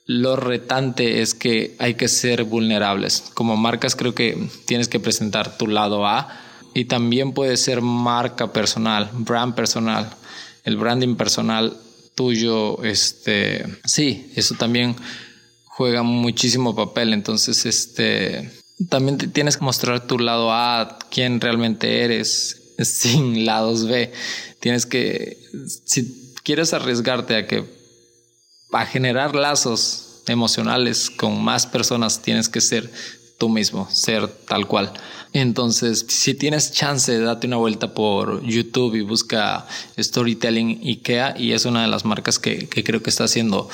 lo 0.06 0.36
retante 0.36 1.20
es 1.20 1.34
que 1.34 1.74
hay 1.80 1.94
que 1.94 2.06
ser 2.06 2.44
vulnerables. 2.44 3.24
Como 3.34 3.56
marcas 3.56 3.96
creo 3.96 4.14
que 4.14 4.48
tienes 4.64 4.88
que 4.88 5.00
presentar 5.00 5.58
tu 5.58 5.66
lado 5.66 6.06
A 6.06 6.28
y 6.74 6.84
también 6.84 7.32
puede 7.32 7.56
ser 7.56 7.82
marca 7.82 8.52
personal, 8.52 9.10
brand 9.12 9.54
personal, 9.54 10.10
el 10.64 10.76
branding 10.76 11.16
personal 11.16 11.76
tuyo, 12.14 12.82
este, 12.84 13.66
sí, 13.84 14.30
eso 14.36 14.54
también 14.54 14.94
juega 15.64 16.02
muchísimo 16.02 16.76
papel. 16.76 17.12
Entonces, 17.12 17.66
este, 17.66 18.52
también 18.88 19.18
tienes 19.18 19.56
que 19.56 19.64
mostrar 19.64 20.06
tu 20.06 20.18
lado 20.18 20.52
A, 20.52 20.98
quién 21.10 21.40
realmente 21.40 22.04
eres, 22.04 22.62
sin 22.84 23.44
lados 23.44 23.86
B. 23.86 24.12
Tienes 24.60 24.86
que, 24.86 25.38
si 25.84 26.32
quieres 26.42 26.72
arriesgarte 26.72 27.36
a 27.36 27.46
que 27.46 27.64
para 28.70 28.86
generar 28.86 29.34
lazos 29.34 30.22
emocionales 30.26 31.10
con 31.10 31.42
más 31.42 31.66
personas 31.66 32.20
tienes 32.22 32.48
que 32.48 32.60
ser 32.60 32.90
tú 33.38 33.48
mismo, 33.48 33.88
ser 33.90 34.28
tal 34.28 34.66
cual. 34.66 34.92
Entonces, 35.32 36.06
si 36.08 36.34
tienes 36.34 36.72
chance, 36.72 37.18
date 37.18 37.46
una 37.46 37.56
vuelta 37.56 37.92
por 37.92 38.42
YouTube 38.42 38.94
y 38.94 39.02
busca 39.02 39.66
Storytelling 39.98 40.80
IKEA 40.82 41.34
y 41.38 41.52
es 41.52 41.64
una 41.66 41.82
de 41.82 41.88
las 41.88 42.04
marcas 42.04 42.38
que, 42.38 42.68
que 42.68 42.82
creo 42.82 43.02
que 43.02 43.10
está 43.10 43.24
haciendo 43.24 43.68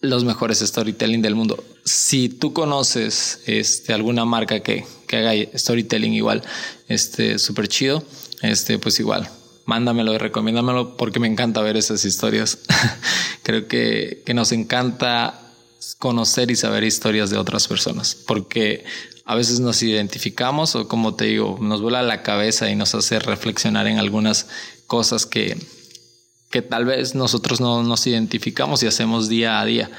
los 0.00 0.24
mejores 0.24 0.60
storytelling 0.60 1.22
del 1.22 1.34
mundo. 1.34 1.64
Si 1.84 2.28
tú 2.28 2.52
conoces 2.52 3.40
este, 3.46 3.92
alguna 3.92 4.24
marca 4.24 4.60
que, 4.60 4.84
que 5.06 5.16
haga 5.16 5.32
storytelling 5.58 6.12
igual, 6.12 6.42
este, 6.88 7.38
súper 7.38 7.68
chido, 7.68 8.04
este, 8.44 8.78
pues 8.78 9.00
igual, 9.00 9.28
mándamelo 9.66 10.14
y 10.14 10.18
recomiéndamelo 10.18 10.96
porque 10.96 11.20
me 11.20 11.28
encanta 11.28 11.60
ver 11.62 11.76
esas 11.76 12.04
historias. 12.04 12.58
Creo 13.42 13.68
que, 13.68 14.22
que 14.24 14.34
nos 14.34 14.52
encanta 14.52 15.40
conocer 15.98 16.50
y 16.50 16.56
saber 16.56 16.84
historias 16.84 17.30
de 17.30 17.36
otras 17.36 17.68
personas 17.68 18.14
porque 18.14 18.84
a 19.24 19.34
veces 19.34 19.60
nos 19.60 19.82
identificamos 19.82 20.74
o 20.76 20.86
como 20.88 21.14
te 21.14 21.26
digo, 21.26 21.58
nos 21.60 21.80
vuela 21.80 22.02
la 22.02 22.22
cabeza 22.22 22.70
y 22.70 22.76
nos 22.76 22.94
hace 22.94 23.18
reflexionar 23.18 23.86
en 23.86 23.98
algunas 23.98 24.48
cosas 24.86 25.26
que, 25.26 25.56
que 26.50 26.62
tal 26.62 26.84
vez 26.84 27.14
nosotros 27.14 27.60
no 27.60 27.82
nos 27.82 28.06
identificamos 28.06 28.82
y 28.82 28.86
hacemos 28.86 29.28
día 29.28 29.60
a 29.60 29.64
día. 29.64 29.90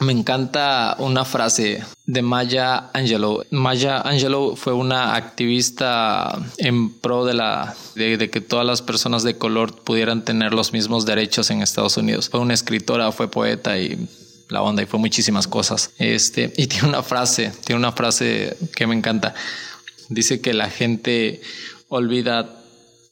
Me 0.00 0.12
encanta 0.12 0.96
una 0.98 1.26
frase 1.26 1.84
de 2.06 2.22
Maya 2.22 2.90
Angelou. 2.94 3.44
Maya 3.50 4.00
Angelou 4.00 4.56
fue 4.56 4.72
una 4.72 5.14
activista 5.14 6.38
en 6.56 6.90
pro 6.90 7.26
de 7.26 7.34
la 7.34 7.76
de, 7.94 8.16
de, 8.16 8.30
que 8.30 8.40
todas 8.40 8.64
las 8.64 8.80
personas 8.80 9.24
de 9.24 9.36
color 9.36 9.82
pudieran 9.82 10.24
tener 10.24 10.54
los 10.54 10.72
mismos 10.72 11.04
derechos 11.04 11.50
en 11.50 11.60
Estados 11.60 11.98
Unidos. 11.98 12.30
Fue 12.30 12.40
una 12.40 12.54
escritora, 12.54 13.12
fue 13.12 13.30
poeta 13.30 13.78
y 13.78 14.08
la 14.48 14.62
onda 14.62 14.82
y 14.82 14.86
fue 14.86 14.98
muchísimas 14.98 15.46
cosas. 15.46 15.90
Este 15.98 16.50
y 16.56 16.66
tiene 16.66 16.88
una 16.88 17.02
frase, 17.02 17.52
tiene 17.66 17.78
una 17.78 17.92
frase 17.92 18.56
que 18.74 18.86
me 18.86 18.94
encanta. 18.94 19.34
Dice 20.08 20.40
que 20.40 20.54
la 20.54 20.70
gente 20.70 21.42
olvida 21.90 22.56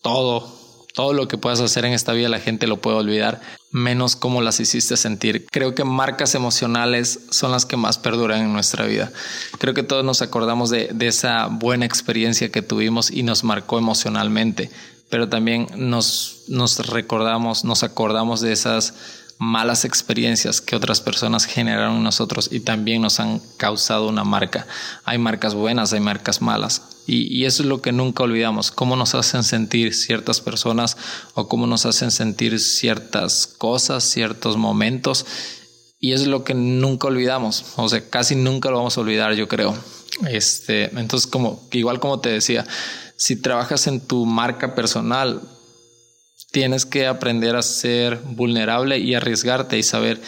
todo 0.00 0.56
todo 0.98 1.12
lo 1.12 1.28
que 1.28 1.38
puedas 1.38 1.60
hacer 1.60 1.84
en 1.84 1.92
esta 1.92 2.12
vida 2.12 2.28
la 2.28 2.40
gente 2.40 2.66
lo 2.66 2.78
puede 2.78 2.96
olvidar, 2.96 3.40
menos 3.70 4.16
cómo 4.16 4.40
las 4.40 4.60
hiciste 4.60 4.96
sentir. 4.96 5.46
Creo 5.50 5.74
que 5.74 5.84
marcas 5.84 6.34
emocionales 6.34 7.20
son 7.30 7.52
las 7.52 7.66
que 7.66 7.76
más 7.76 7.98
perduran 7.98 8.40
en 8.40 8.52
nuestra 8.52 8.86
vida. 8.86 9.12
Creo 9.58 9.74
que 9.74 9.82
todos 9.82 10.04
nos 10.04 10.22
acordamos 10.22 10.70
de, 10.70 10.94
esa 11.00 11.46
buena 11.46 11.86
experiencia 11.86 12.50
que 12.50 12.62
tuvimos 12.62 13.10
y 13.10 13.22
nos 13.22 13.44
marcó 13.44 13.78
emocionalmente, 13.78 14.70
pero 15.08 15.28
también 15.28 15.66
nos, 15.76 16.44
nos 16.48 16.86
recordamos, 16.86 17.64
nos 17.64 17.82
acordamos 17.82 18.40
de 18.40 18.52
esas 18.52 18.94
malas 19.38 19.84
experiencias 19.84 20.60
que 20.60 20.74
otras 20.74 21.00
personas 21.00 21.44
generaron 21.44 21.96
en 21.96 22.02
nosotros 22.02 22.48
y 22.50 22.60
también 22.60 23.02
nos 23.02 23.20
han 23.20 23.40
causado 23.56 24.08
una 24.08 24.24
marca. 24.24 24.66
Hay 25.04 25.18
marcas 25.18 25.54
buenas, 25.54 25.92
hay 25.92 26.00
marcas 26.00 26.42
malas. 26.42 26.82
Y, 27.06 27.34
y, 27.34 27.46
eso 27.46 27.62
es 27.62 27.68
lo 27.68 27.80
que 27.80 27.90
nunca 27.90 28.24
olvidamos, 28.24 28.70
cómo 28.70 28.94
nos 28.94 29.14
hacen 29.14 29.42
sentir 29.42 29.94
ciertas 29.94 30.42
personas 30.42 30.98
o 31.32 31.48
cómo 31.48 31.66
nos 31.66 31.86
hacen 31.86 32.10
sentir 32.10 32.60
ciertas 32.60 33.46
cosas, 33.46 34.04
ciertos 34.04 34.58
momentos. 34.58 35.24
Y 36.00 36.12
es 36.12 36.26
lo 36.26 36.44
que 36.44 36.54
nunca 36.54 37.08
olvidamos, 37.08 37.64
o 37.76 37.88
sea, 37.88 38.08
casi 38.08 38.36
nunca 38.36 38.70
lo 38.70 38.76
vamos 38.76 38.98
a 38.98 39.00
olvidar, 39.00 39.34
yo 39.34 39.48
creo. 39.48 39.74
Este, 40.28 40.84
entonces, 40.98 41.26
como 41.26 41.66
igual 41.72 41.98
como 41.98 42.20
te 42.20 42.28
decía, 42.28 42.66
si 43.16 43.36
trabajas 43.36 43.86
en 43.86 44.00
tu 44.00 44.26
marca 44.26 44.74
personal, 44.74 45.42
tienes 46.50 46.86
que 46.86 47.06
aprender 47.06 47.56
a 47.56 47.62
ser 47.62 48.18
vulnerable 48.18 48.98
y 48.98 49.14
arriesgarte 49.14 49.78
y 49.78 49.82
saber 49.82 50.20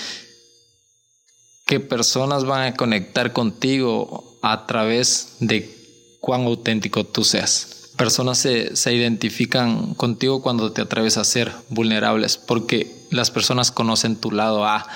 qué 1.67 1.81
personas 1.81 2.45
van 2.45 2.63
a 2.73 2.75
conectar 2.75 3.33
contigo 3.33 4.39
a 4.43 4.67
través 4.67 5.37
de 5.41 6.19
cuán 6.21 6.43
auténtico 6.43 7.05
tú 7.05 7.25
seas. 7.25 7.93
Personas 7.97 8.39
se, 8.39 8.77
se 8.77 8.95
identifican 8.95 9.95
contigo 9.95 10.43
cuando 10.43 10.73
te 10.73 10.83
atreves 10.83 11.17
a 11.17 11.25
ser 11.25 11.53
vulnerables 11.69 12.39
porque 12.39 13.07
las 13.11 13.31
personas 13.31 13.71
conocen 13.71 14.17
tu 14.17 14.31
lado 14.31 14.65
A 14.65 14.87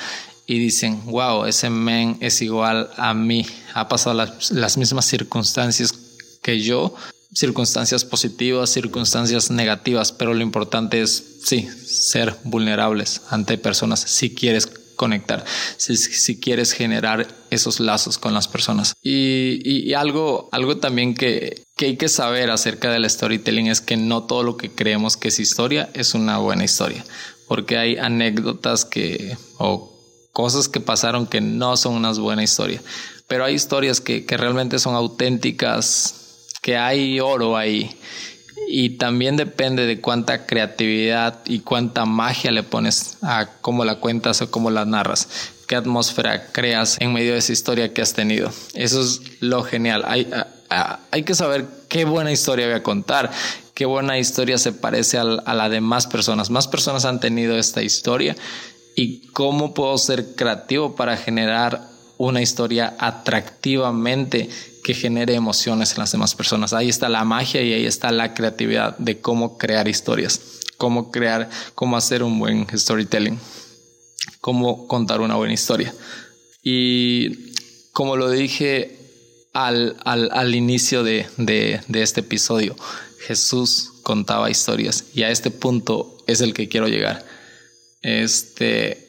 y 0.46 0.58
dicen, 0.58 1.04
wow, 1.06 1.46
ese 1.46 1.70
men 1.70 2.18
es 2.20 2.42
igual 2.42 2.90
a 2.96 3.14
mí, 3.14 3.46
ha 3.74 3.88
pasado 3.88 4.14
las, 4.14 4.50
las 4.50 4.76
mismas 4.76 5.06
circunstancias 5.06 5.94
que 6.42 6.60
yo, 6.60 6.94
circunstancias 7.34 8.04
positivas, 8.04 8.70
circunstancias 8.70 9.50
negativas, 9.50 10.12
pero 10.12 10.34
lo 10.34 10.42
importante 10.42 11.02
es, 11.02 11.40
sí, 11.44 11.68
ser 11.84 12.36
vulnerables 12.44 13.22
ante 13.30 13.58
personas 13.58 14.00
si 14.00 14.34
quieres 14.34 14.68
conectar, 14.94 15.44
si, 15.76 16.38
quieres 16.38 16.72
generar 16.72 17.26
esos 17.50 17.80
lazos 17.80 18.18
con 18.18 18.32
las 18.32 18.48
personas. 18.48 18.94
Y, 19.02 19.92
algo, 19.94 20.48
algo 20.52 20.78
también 20.78 21.14
que, 21.14 21.64
que 21.76 21.86
hay 21.86 21.96
que 21.96 22.08
saber 22.08 22.50
acerca 22.50 22.90
del 22.90 23.08
storytelling 23.08 23.66
es 23.66 23.80
que 23.80 23.96
no 23.96 24.24
todo 24.24 24.42
lo 24.42 24.56
que 24.56 24.70
creemos 24.70 25.16
que 25.16 25.28
es 25.28 25.40
historia 25.40 25.90
es 25.94 26.14
una 26.14 26.38
buena 26.38 26.64
historia, 26.64 27.04
porque 27.48 27.76
hay 27.76 27.96
anécdotas 27.96 28.84
que 28.84 29.36
o 29.58 29.90
cosas 30.32 30.68
que 30.68 30.80
pasaron 30.80 31.26
que 31.26 31.40
no 31.40 31.76
son 31.76 31.94
una 31.94 32.12
buena 32.12 32.42
historia, 32.42 32.82
pero 33.28 33.44
hay 33.44 33.54
historias 33.54 34.00
que, 34.00 34.24
que 34.24 34.36
realmente 34.36 34.78
son 34.78 34.94
auténticas, 34.94 36.23
que 36.64 36.78
hay 36.78 37.20
oro 37.20 37.58
ahí 37.58 37.94
y 38.66 38.96
también 38.96 39.36
depende 39.36 39.84
de 39.84 40.00
cuánta 40.00 40.46
creatividad 40.46 41.40
y 41.44 41.58
cuánta 41.60 42.06
magia 42.06 42.52
le 42.52 42.62
pones 42.62 43.18
a 43.20 43.50
cómo 43.60 43.84
la 43.84 43.96
cuentas 43.96 44.40
o 44.40 44.50
cómo 44.50 44.70
la 44.70 44.86
narras, 44.86 45.28
qué 45.68 45.76
atmósfera 45.76 46.46
creas 46.52 46.96
en 47.00 47.12
medio 47.12 47.34
de 47.34 47.40
esa 47.40 47.52
historia 47.52 47.92
que 47.92 48.00
has 48.00 48.14
tenido. 48.14 48.50
Eso 48.72 49.02
es 49.02 49.20
lo 49.40 49.62
genial. 49.62 50.04
Hay, 50.06 50.26
hay 51.10 51.22
que 51.22 51.34
saber 51.34 51.66
qué 51.90 52.06
buena 52.06 52.32
historia 52.32 52.64
voy 52.64 52.76
a 52.76 52.82
contar, 52.82 53.30
qué 53.74 53.84
buena 53.84 54.18
historia 54.18 54.56
se 54.56 54.72
parece 54.72 55.18
a, 55.18 55.24
la 55.24 55.68
de 55.68 55.82
más 55.82 56.06
personas. 56.06 56.48
Más 56.48 56.66
personas 56.66 57.04
han 57.04 57.20
tenido 57.20 57.58
esta 57.58 57.82
historia 57.82 58.36
y 58.96 59.26
cómo 59.34 59.74
puedo 59.74 59.98
ser 59.98 60.34
creativo 60.34 60.96
para 60.96 61.18
generar 61.18 61.93
una 62.18 62.42
historia 62.42 62.96
atractivamente 62.98 64.48
que 64.82 64.94
genere 64.94 65.34
emociones 65.34 65.92
en 65.92 65.98
las 65.98 66.12
demás 66.12 66.34
personas. 66.34 66.72
Ahí 66.72 66.88
está 66.88 67.08
la 67.08 67.24
magia 67.24 67.62
y 67.62 67.72
ahí 67.72 67.86
está 67.86 68.12
la 68.12 68.34
creatividad 68.34 68.96
de 68.98 69.20
cómo 69.20 69.56
crear 69.58 69.88
historias, 69.88 70.40
cómo 70.76 71.10
crear, 71.10 71.48
cómo 71.74 71.96
hacer 71.96 72.22
un 72.22 72.38
buen 72.38 72.66
storytelling, 72.76 73.38
cómo 74.40 74.86
contar 74.86 75.20
una 75.20 75.36
buena 75.36 75.54
historia. 75.54 75.94
Y 76.62 77.52
como 77.92 78.16
lo 78.16 78.28
dije 78.28 78.98
al, 79.52 79.96
al, 80.04 80.54
inicio 80.54 81.02
de, 81.02 81.26
de, 81.38 81.80
de 81.88 82.02
este 82.02 82.20
episodio, 82.20 82.76
Jesús 83.26 83.92
contaba 84.02 84.50
historias 84.50 85.06
y 85.14 85.22
a 85.22 85.30
este 85.30 85.50
punto 85.50 86.18
es 86.26 86.40
el 86.40 86.52
que 86.52 86.68
quiero 86.68 86.88
llegar. 86.88 87.24
Este, 88.02 89.08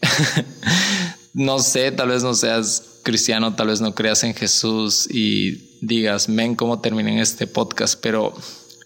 no 1.34 1.60
sé, 1.60 1.92
tal 1.92 2.10
vez 2.10 2.24
no 2.24 2.34
seas 2.34 2.95
cristiano, 3.06 3.56
tal 3.56 3.68
vez 3.68 3.80
no 3.80 3.96
creas 3.96 4.24
en 4.24 4.34
Jesús 4.34 5.08
y 5.10 5.78
digas, 5.80 6.28
men, 6.28 6.56
cómo 6.56 6.82
terminé 6.82 7.22
este 7.22 7.48
podcast, 7.48 7.98
pero 8.02 8.34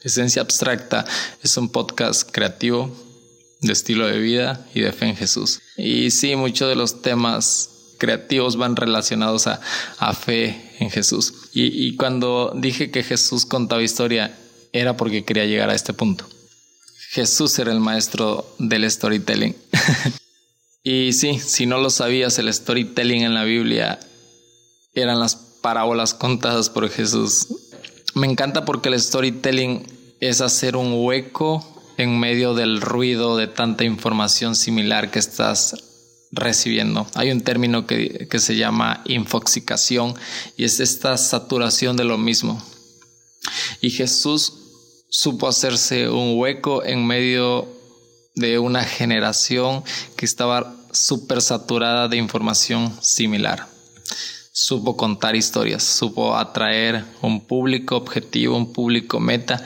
Esencia 0.04 0.42
Abstracta 0.42 1.06
es 1.42 1.58
un 1.58 1.70
podcast 1.70 2.30
creativo 2.30 2.94
de 3.62 3.74
estilo 3.74 4.08
de 4.08 4.20
vida 4.20 4.68
y 4.76 4.82
de 4.82 4.92
fe 4.92 5.08
en 5.08 5.16
Jesús. 5.16 5.62
Y 5.78 6.12
sí, 6.12 6.36
muchos 6.36 6.68
de 6.68 6.76
los 6.76 7.02
temas 7.02 7.96
creativos 7.98 8.58
van 8.58 8.76
relacionados 8.76 9.48
a, 9.48 9.60
fe 10.14 10.74
en 10.80 10.92
Jesús. 10.92 11.34
Y, 11.54 11.88
y 11.88 11.96
cuando 11.96 12.54
dije 12.56 12.92
que 12.92 13.04
Jesús 13.04 13.46
contaba 13.46 13.82
historia, 13.82 14.38
era 14.74 14.98
porque 14.98 15.24
quería 15.24 15.46
llegar 15.46 15.70
a 15.70 15.76
este 15.76 15.94
punto. 15.94 16.28
Jesús 17.12 17.58
era 17.58 17.72
el 17.72 17.80
maestro 17.80 18.54
del 18.60 18.90
storytelling. 18.90 19.56
y 20.84 21.14
sí, 21.14 21.40
si 21.40 21.66
no 21.66 21.78
lo 21.78 21.90
sabías, 21.90 22.38
el 22.38 22.54
storytelling 22.54 23.24
en 23.24 23.34
la 23.34 23.46
Biblia 23.46 24.00
eran 25.02 25.20
las 25.20 25.36
parábolas 25.36 26.14
contadas 26.14 26.70
por 26.70 26.90
Jesús. 26.90 27.48
Me 28.16 28.28
encanta 28.28 28.66
porque 28.66 28.90
el 28.90 29.00
storytelling 29.00 29.84
es 30.20 30.42
hacer 30.42 30.76
un 30.76 30.94
hueco 30.94 31.66
en 31.98 32.20
medio 32.20 32.54
del 32.54 32.82
ruido 32.82 33.38
de 33.38 33.48
tanta 33.48 33.84
información 33.84 34.56
similar 34.56 35.12
que 35.12 35.20
estás 35.20 35.76
recibiendo. 36.32 37.08
Hay 37.16 37.32
un 37.32 37.42
término 37.42 37.86
que, 37.88 38.28
que, 38.30 38.40
se 38.40 38.56
llama 38.56 39.02
infoxicación 39.06 40.14
y 40.56 40.64
es 40.64 40.80
esta 40.80 41.18
saturación 41.18 41.98
de 41.98 42.04
lo 42.04 42.18
mismo. 42.18 42.62
Y 43.82 43.90
Jesús 43.90 44.54
supo 45.10 45.48
hacerse 45.48 46.10
un 46.10 46.38
hueco 46.38 46.84
en 46.84 47.06
medio 47.06 47.68
de 48.36 48.60
una 48.60 48.84
generación 48.84 49.84
que 50.16 50.26
estaba 50.26 50.76
súper 50.92 51.42
saturada 51.42 52.08
de 52.08 52.18
información 52.18 52.96
similar 53.02 53.68
supo 54.60 54.98
contar 54.98 55.38
historias, 55.38 55.84
supo 55.84 56.36
atraer 56.36 57.06
un 57.22 57.40
público 57.40 57.96
objetivo, 57.96 58.58
un 58.58 58.74
público 58.74 59.22
meta 59.22 59.64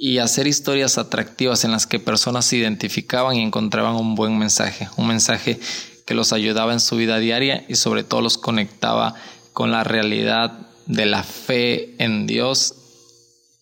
y 0.00 0.16
hacer 0.16 0.46
historias 0.46 0.96
atractivas 0.96 1.64
en 1.64 1.72
las 1.72 1.86
que 1.86 2.00
personas 2.00 2.46
se 2.46 2.56
identificaban 2.56 3.36
y 3.36 3.42
encontraban 3.42 3.96
un 3.96 4.14
buen 4.14 4.38
mensaje, 4.38 4.88
un 4.96 5.08
mensaje 5.08 5.60
que 6.06 6.14
los 6.14 6.32
ayudaba 6.32 6.72
en 6.72 6.80
su 6.80 6.96
vida 6.96 7.18
diaria 7.18 7.66
y 7.68 7.74
sobre 7.74 8.02
todo 8.02 8.22
los 8.22 8.38
conectaba 8.38 9.14
con 9.52 9.70
la 9.70 9.84
realidad 9.84 10.68
de 10.86 11.04
la 11.04 11.22
fe 11.22 11.94
en 12.02 12.26
Dios 12.26 12.74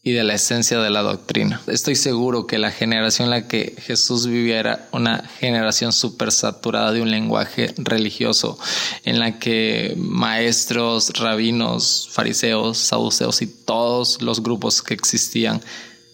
y 0.04 0.12
de 0.12 0.24
la 0.24 0.34
esencia 0.34 0.80
de 0.80 0.90
la 0.90 1.02
doctrina. 1.02 1.60
Estoy 1.68 1.94
seguro 1.94 2.46
que 2.46 2.58
la 2.58 2.72
generación 2.72 3.26
en 3.26 3.30
la 3.30 3.46
que 3.46 3.76
Jesús 3.78 4.26
vivía 4.26 4.58
era 4.58 4.88
una 4.92 5.28
generación 5.38 5.92
súper 5.92 6.32
saturada 6.32 6.90
de 6.90 7.02
un 7.02 7.10
lenguaje 7.10 7.72
religioso, 7.76 8.58
en 9.04 9.20
la 9.20 9.38
que 9.38 9.94
maestros, 9.96 11.10
rabinos, 11.18 12.08
fariseos, 12.10 12.78
saduceos 12.78 13.42
y 13.42 13.46
todos 13.46 14.20
los 14.22 14.42
grupos 14.42 14.82
que 14.82 14.94
existían 14.94 15.62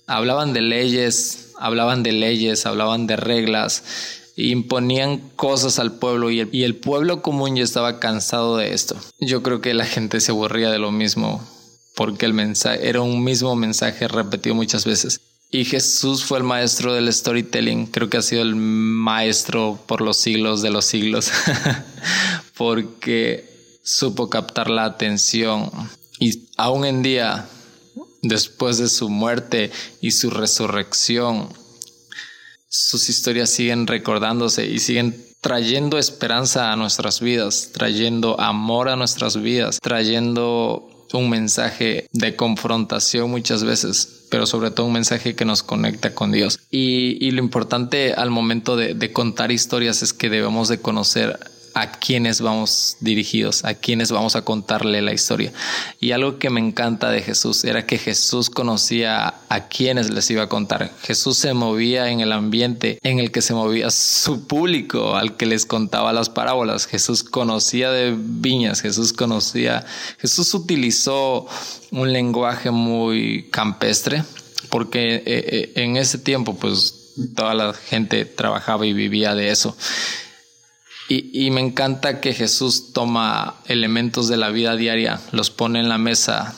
hablaban 0.09 0.53
de 0.53 0.62
leyes, 0.62 1.53
hablaban 1.59 2.03
de 2.03 2.12
leyes, 2.12 2.66
hablaban 2.66 3.07
de 3.07 3.16
reglas, 3.16 3.85
imponían 4.37 5.18
cosas 5.37 5.79
al 5.79 5.98
pueblo 5.98 6.31
y 6.31 6.40
el, 6.40 6.48
y 6.51 6.64
el 6.64 6.77
pueblo 6.77 7.22
común 7.22 7.57
ya 7.57 7.62
estaba 7.62 8.01
cansado 8.01 8.57
de 8.57 8.72
esto. 8.72 8.96
Yo 9.20 9.42
creo 9.42 9.61
que 9.61 9.74
la 9.74 9.85
gente 9.85 10.20
se 10.20 10.33
aburría 10.33 10.70
de 10.70 10.79
lo 10.79 10.90
mismo 10.90 11.46
porque 11.98 12.26
el 12.26 12.32
mensaje 12.32 12.88
era 12.88 13.00
un 13.00 13.24
mismo 13.24 13.56
mensaje 13.56 14.06
repetido 14.06 14.54
muchas 14.54 14.84
veces. 14.84 15.20
Y 15.50 15.64
Jesús 15.64 16.24
fue 16.24 16.38
el 16.38 16.44
maestro 16.44 16.94
del 16.94 17.12
storytelling, 17.12 17.87
creo 17.87 18.08
que 18.08 18.18
ha 18.18 18.22
sido 18.22 18.42
el 18.42 18.54
maestro 18.54 19.80
por 19.84 20.00
los 20.00 20.16
siglos 20.16 20.62
de 20.62 20.70
los 20.70 20.84
siglos, 20.84 21.32
porque 22.56 23.80
supo 23.82 24.30
captar 24.30 24.70
la 24.70 24.84
atención. 24.84 25.72
Y 26.20 26.46
aún 26.56 26.84
en 26.84 27.02
día, 27.02 27.48
después 28.22 28.78
de 28.78 28.88
su 28.88 29.08
muerte 29.08 29.72
y 30.00 30.12
su 30.12 30.30
resurrección, 30.30 31.48
sus 32.68 33.08
historias 33.08 33.50
siguen 33.50 33.88
recordándose 33.88 34.68
y 34.68 34.78
siguen 34.78 35.20
trayendo 35.40 35.98
esperanza 35.98 36.70
a 36.70 36.76
nuestras 36.76 37.18
vidas, 37.20 37.70
trayendo 37.72 38.40
amor 38.40 38.88
a 38.88 38.94
nuestras 38.94 39.37
vidas, 39.42 39.80
trayendo 39.82 40.94
un 41.12 41.30
mensaje 41.30 42.08
de 42.12 42.36
confrontación 42.36 43.30
muchas 43.30 43.64
veces, 43.64 44.26
pero 44.30 44.46
sobre 44.46 44.70
todo 44.70 44.86
un 44.86 44.92
mensaje 44.92 45.34
que 45.34 45.44
nos 45.44 45.62
conecta 45.62 46.14
con 46.14 46.32
Dios. 46.32 46.60
Y, 46.70 47.30
lo 47.30 47.42
importante 47.42 48.14
al 48.14 48.30
momento 48.30 48.76
de, 48.76 48.94
de 48.94 49.12
contar 49.12 49.52
historias 49.52 50.02
es 50.02 50.12
que 50.12 50.28
debemos 50.28 50.68
de 50.68 50.80
conocer 50.80 51.38
a 51.74 51.92
quienes 51.92 52.40
vamos 52.40 52.96
dirigidos, 53.00 53.64
a 53.64 53.74
quienes 53.74 54.11
vamos 54.11 54.37
a 54.37 54.42
contarle 54.42 55.02
la 55.02 55.12
historia. 55.12 55.52
Y 56.00 56.12
algo 56.12 56.38
que 56.38 56.50
me 56.50 56.61
encanta 56.61 57.11
de 57.11 57.22
Jesús 57.22 57.64
era 57.64 57.87
que 57.87 57.98
Jesús 57.98 58.50
conocía 58.50 59.35
a 59.48 59.68
quienes 59.68 60.11
les 60.11 60.31
iba 60.31 60.44
a 60.44 60.48
contar. 60.48 60.92
Jesús 61.02 61.38
se 61.38 61.54
movía 61.54 62.11
en 62.11 62.20
el 62.20 62.33
ambiente 62.33 62.98
en 63.02 63.18
el 63.18 63.31
que 63.31 63.42
se 63.42 63.54
movía 63.54 63.90
su 63.90 64.46
público, 64.46 65.16
al 65.16 65.37
que 65.37 65.46
les 65.46 65.66
contaba 65.66 66.12
las 66.12 66.28
parábolas. 66.28 66.87
Jesús 66.87 67.22
conocía 67.24 67.90
de 67.90 68.14
viñas, 68.16 68.81
Jesús 68.81 69.12
conocía, 69.12 69.85
Jesús 70.18 70.52
utilizó 70.54 71.46
un 71.90 72.12
lenguaje 72.12 72.70
muy 72.70 73.48
campestre, 73.50 74.24
porque 74.70 75.16
eh, 75.16 75.22
eh, 75.26 75.72
en 75.76 75.96
ese 75.96 76.18
tiempo 76.18 76.54
pues 76.54 76.94
toda 77.35 77.54
la 77.54 77.72
gente 77.74 78.24
trabajaba 78.24 78.87
y 78.87 78.92
vivía 78.92 79.35
de 79.35 79.50
eso. 79.50 79.76
Y, 81.10 81.50
me 81.50 81.62
encanta 81.62 82.20
que 82.20 82.34
Jesús 82.34 82.92
toma 82.92 83.54
elementos 83.66 84.28
de 84.28 84.36
la 84.36 84.50
vida 84.50 84.76
diaria, 84.76 85.18
los 85.32 85.48
pone 85.48 85.80
en 85.80 85.88
la 85.88 85.96
mesa 85.96 86.54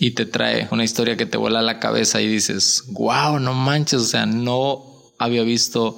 y 0.00 0.10
te 0.10 0.26
trae 0.26 0.66
una 0.72 0.82
historia 0.82 1.16
que 1.16 1.24
te 1.24 1.38
vuela 1.38 1.62
la 1.62 1.78
cabeza 1.78 2.20
y 2.20 2.26
dices, 2.26 2.82
wow, 2.88 3.38
no 3.38 3.54
manches, 3.54 4.00
o 4.00 4.04
sea, 4.04 4.26
no 4.26 4.84
había 5.18 5.44
visto 5.44 5.96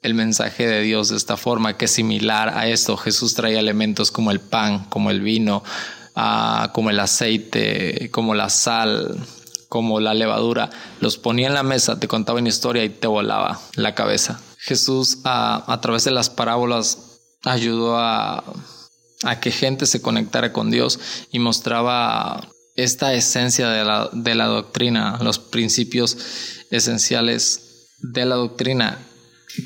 el 0.00 0.14
mensaje 0.14 0.66
de 0.66 0.80
Dios 0.80 1.10
de 1.10 1.18
esta 1.18 1.36
forma, 1.36 1.76
que 1.76 1.84
es 1.84 1.90
similar 1.90 2.56
a 2.56 2.66
esto. 2.66 2.96
Jesús 2.96 3.34
trae 3.34 3.58
elementos 3.58 4.10
como 4.10 4.30
el 4.30 4.40
pan, 4.40 4.86
como 4.88 5.10
el 5.10 5.20
vino, 5.20 5.62
ah, 6.16 6.70
como 6.72 6.88
el 6.88 6.98
aceite, 6.98 8.08
como 8.10 8.34
la 8.34 8.48
sal, 8.48 9.18
como 9.68 10.00
la 10.00 10.14
levadura. 10.14 10.70
Los 11.00 11.18
ponía 11.18 11.48
en 11.48 11.54
la 11.54 11.62
mesa, 11.62 12.00
te 12.00 12.08
contaba 12.08 12.38
una 12.38 12.48
historia 12.48 12.84
y 12.84 12.88
te 12.88 13.06
volaba 13.06 13.60
la 13.74 13.94
cabeza. 13.94 14.40
Jesús 14.56 15.18
ah, 15.24 15.62
a 15.66 15.80
través 15.82 16.04
de 16.04 16.10
las 16.10 16.30
parábolas 16.30 17.07
ayudó 17.44 17.96
a, 17.96 18.44
que 19.40 19.50
gente 19.50 19.86
se 19.86 20.00
conectara 20.00 20.52
con 20.52 20.70
Dios 20.70 21.00
y 21.32 21.38
mostraba 21.38 22.48
esta 22.76 23.14
esencia 23.14 23.68
de 23.68 23.84
la, 23.84 24.08
de 24.12 24.34
la 24.34 24.46
doctrina, 24.46 25.18
los 25.22 25.38
principios 25.38 26.16
esenciales 26.70 27.88
de 27.98 28.24
la 28.24 28.36
doctrina 28.36 28.98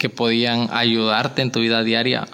que 0.01 0.09
podían 0.09 0.69
ayudarte 0.73 1.43
en 1.43 1.53
tu 1.53 1.61
vida 1.61 1.83
diaria 1.83 2.27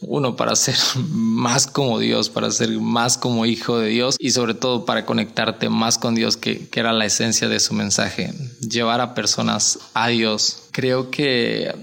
uno 0.00 0.36
para 0.36 0.54
ser 0.56 0.76
más 1.10 1.66
como 1.66 1.98
Dios, 1.98 2.28
para 2.30 2.50
ser 2.50 2.70
más 2.80 3.18
como 3.18 3.46
hijo 3.46 3.78
de 3.78 3.88
Dios 3.88 4.16
y 4.18 4.30
sobre 4.30 4.54
todo 4.54 4.84
para 4.84 5.06
conectarte 5.06 5.68
más 5.68 5.98
con 5.98 6.14
Dios, 6.14 6.36
que, 6.36 6.68
que, 6.68 6.80
era 6.80 6.92
la 6.92 7.06
esencia 7.06 7.48
de 7.48 7.60
su 7.60 7.74
mensaje, 7.74 8.32
llevar 8.60 9.00
a 9.00 9.14
personas 9.14 9.78
a 9.94 10.08
Dios. 10.08 10.64
Creo 10.72 11.10
que 11.10 11.74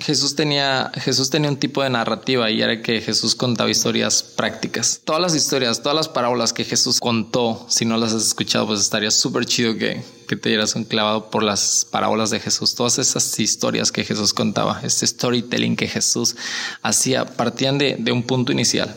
Jesús 0.00 0.34
tenía, 0.34 0.90
Jesús 0.94 1.30
tenía 1.30 1.48
un 1.48 1.58
tipo 1.58 1.82
de 1.82 1.90
narrativa 1.90 2.50
y 2.50 2.60
era 2.60 2.82
que 2.82 3.00
Jesús 3.00 3.34
contaba 3.34 3.70
historias 3.70 4.22
prácticas. 4.22 5.00
Todas 5.04 5.22
las 5.22 5.34
historias, 5.34 5.82
todas 5.82 5.96
las 5.96 6.08
parábolas 6.08 6.52
que 6.52 6.64
Jesús 6.64 6.98
contó, 6.98 7.64
si 7.68 7.84
no 7.84 7.96
las 7.96 8.12
has 8.12 8.26
escuchado, 8.26 8.66
pues 8.66 8.80
estaría 8.80 9.10
súper 9.10 9.46
chido 9.46 9.76
que, 9.76 10.02
que 10.28 10.36
te 10.36 10.48
dieras 10.48 10.74
un 10.74 10.84
clavado 10.84 11.30
por 11.30 11.42
las 11.42 11.86
parábolas 11.88 12.30
de 12.30 12.40
Jesús. 12.40 12.74
Todas 12.74 12.98
esas 12.98 13.38
historias 13.38 13.92
que 13.92 14.04
Jesús 14.04 14.34
contaba, 14.34 14.80
este 14.82 15.06
storytelling 15.06 15.76
que 15.76 15.86
Jesús 15.86 16.36
hacía, 16.82 17.24
partían 17.24 17.78
de, 17.78 17.96
de 17.98 18.12
un 18.12 18.24
punto 18.24 18.50
inicial. 18.50 18.96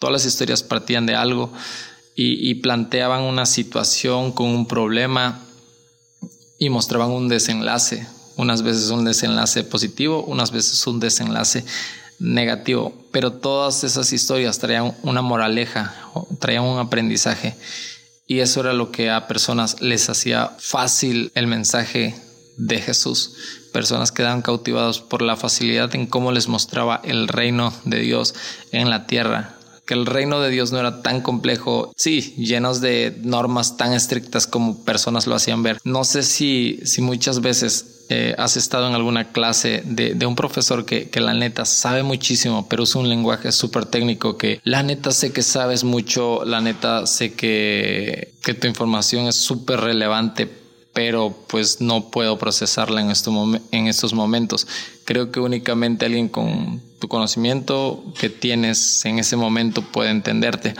Todas 0.00 0.12
las 0.12 0.26
historias 0.26 0.62
partían 0.62 1.06
de 1.06 1.14
algo 1.14 1.52
y, 2.16 2.50
y 2.50 2.56
planteaban 2.56 3.22
una 3.22 3.46
situación 3.46 4.32
con 4.32 4.48
un 4.48 4.66
problema 4.66 5.42
y 6.58 6.68
mostraban 6.68 7.10
un 7.10 7.28
desenlace, 7.28 8.06
unas 8.36 8.62
veces 8.62 8.90
un 8.90 9.04
desenlace 9.04 9.64
positivo, 9.64 10.24
unas 10.24 10.50
veces 10.50 10.86
un 10.86 11.00
desenlace 11.00 11.64
negativo, 12.18 12.94
pero 13.12 13.32
todas 13.32 13.84
esas 13.84 14.12
historias 14.12 14.58
traían 14.58 14.94
una 15.02 15.22
moraleja, 15.22 15.94
traían 16.38 16.64
un 16.64 16.78
aprendizaje 16.78 17.54
y 18.26 18.40
eso 18.40 18.60
era 18.60 18.72
lo 18.72 18.90
que 18.90 19.10
a 19.10 19.26
personas 19.28 19.80
les 19.80 20.08
hacía 20.08 20.50
fácil 20.58 21.30
el 21.34 21.46
mensaje 21.46 22.14
de 22.56 22.80
Jesús. 22.80 23.34
Personas 23.72 24.12
quedaban 24.12 24.42
cautivados 24.42 25.00
por 25.00 25.22
la 25.22 25.36
facilidad 25.36 25.94
en 25.94 26.06
cómo 26.06 26.32
les 26.32 26.48
mostraba 26.48 27.00
el 27.04 27.28
reino 27.28 27.72
de 27.84 28.00
Dios 28.00 28.34
en 28.72 28.90
la 28.90 29.06
tierra, 29.06 29.54
que 29.86 29.94
el 29.94 30.06
reino 30.06 30.40
de 30.40 30.50
Dios 30.50 30.72
no 30.72 30.78
era 30.78 31.02
tan 31.02 31.20
complejo, 31.20 31.92
sí, 31.96 32.34
llenos 32.36 32.80
de 32.80 33.16
normas 33.22 33.76
tan 33.76 33.92
estrictas 33.92 34.46
como 34.46 34.82
personas 34.84 35.26
lo 35.26 35.34
hacían 35.34 35.62
ver. 35.62 35.78
No 35.84 36.04
sé 36.04 36.22
si, 36.22 36.80
si 36.84 37.02
muchas 37.02 37.40
veces 37.40 37.95
eh, 38.08 38.34
has 38.38 38.56
estado 38.56 38.86
en 38.86 38.94
alguna 38.94 39.32
clase 39.32 39.82
de, 39.84 40.14
de 40.14 40.26
un 40.26 40.36
profesor 40.36 40.84
que, 40.84 41.10
que, 41.10 41.20
la 41.20 41.34
neta 41.34 41.64
sabe 41.64 42.04
muchísimo, 42.04 42.68
pero 42.68 42.84
usa 42.84 43.00
un 43.00 43.08
lenguaje 43.08 43.50
súper 43.50 43.86
técnico 43.86 44.38
que 44.38 44.60
la 44.62 44.84
neta 44.84 45.10
sé 45.10 45.32
que 45.32 45.42
sabes 45.42 45.82
mucho, 45.82 46.44
la 46.44 46.60
neta 46.60 47.06
sé 47.06 47.34
que, 47.34 48.32
que 48.44 48.54
tu 48.54 48.68
información 48.68 49.26
es 49.26 49.34
súper 49.34 49.80
relevante, 49.80 50.48
pero 50.92 51.36
pues 51.48 51.80
no 51.80 52.10
puedo 52.10 52.38
procesarla 52.38 53.00
en, 53.00 53.10
en 53.72 53.86
estos 53.88 54.14
momentos. 54.14 54.68
Creo 55.04 55.32
que 55.32 55.40
únicamente 55.40 56.06
alguien 56.06 56.28
con 56.28 56.80
tu 57.00 57.08
conocimiento 57.08 58.04
que 58.20 58.30
tienes 58.30 59.04
en 59.04 59.18
ese 59.18 59.36
momento 59.36 59.82
puede 59.82 60.10
entenderte. 60.10 60.74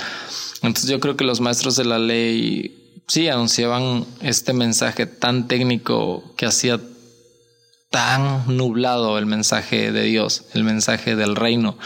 Entonces 0.62 0.89
yo 0.89 1.01
creo 1.01 1.17
que 1.17 1.25
los 1.25 1.41
maestros 1.41 1.77
de 1.77 1.85
la 1.85 1.99
ley 1.99 3.03
sí 3.09 3.29
anunciaban 3.29 4.07
este 4.21 4.53
mensaje 4.53 5.07
tan 5.07 5.49
técnico 5.49 6.23
que 6.37 6.47
hacía 6.47 6.81
tan 7.90 8.57
nublado 8.57 9.18
el 9.18 9.27
mensaje 9.27 9.92
de 9.92 10.03
Dios, 10.03 10.44
el 10.55 10.64
mensaje 10.64 11.16
del 11.16 11.37
reino. 11.37 11.79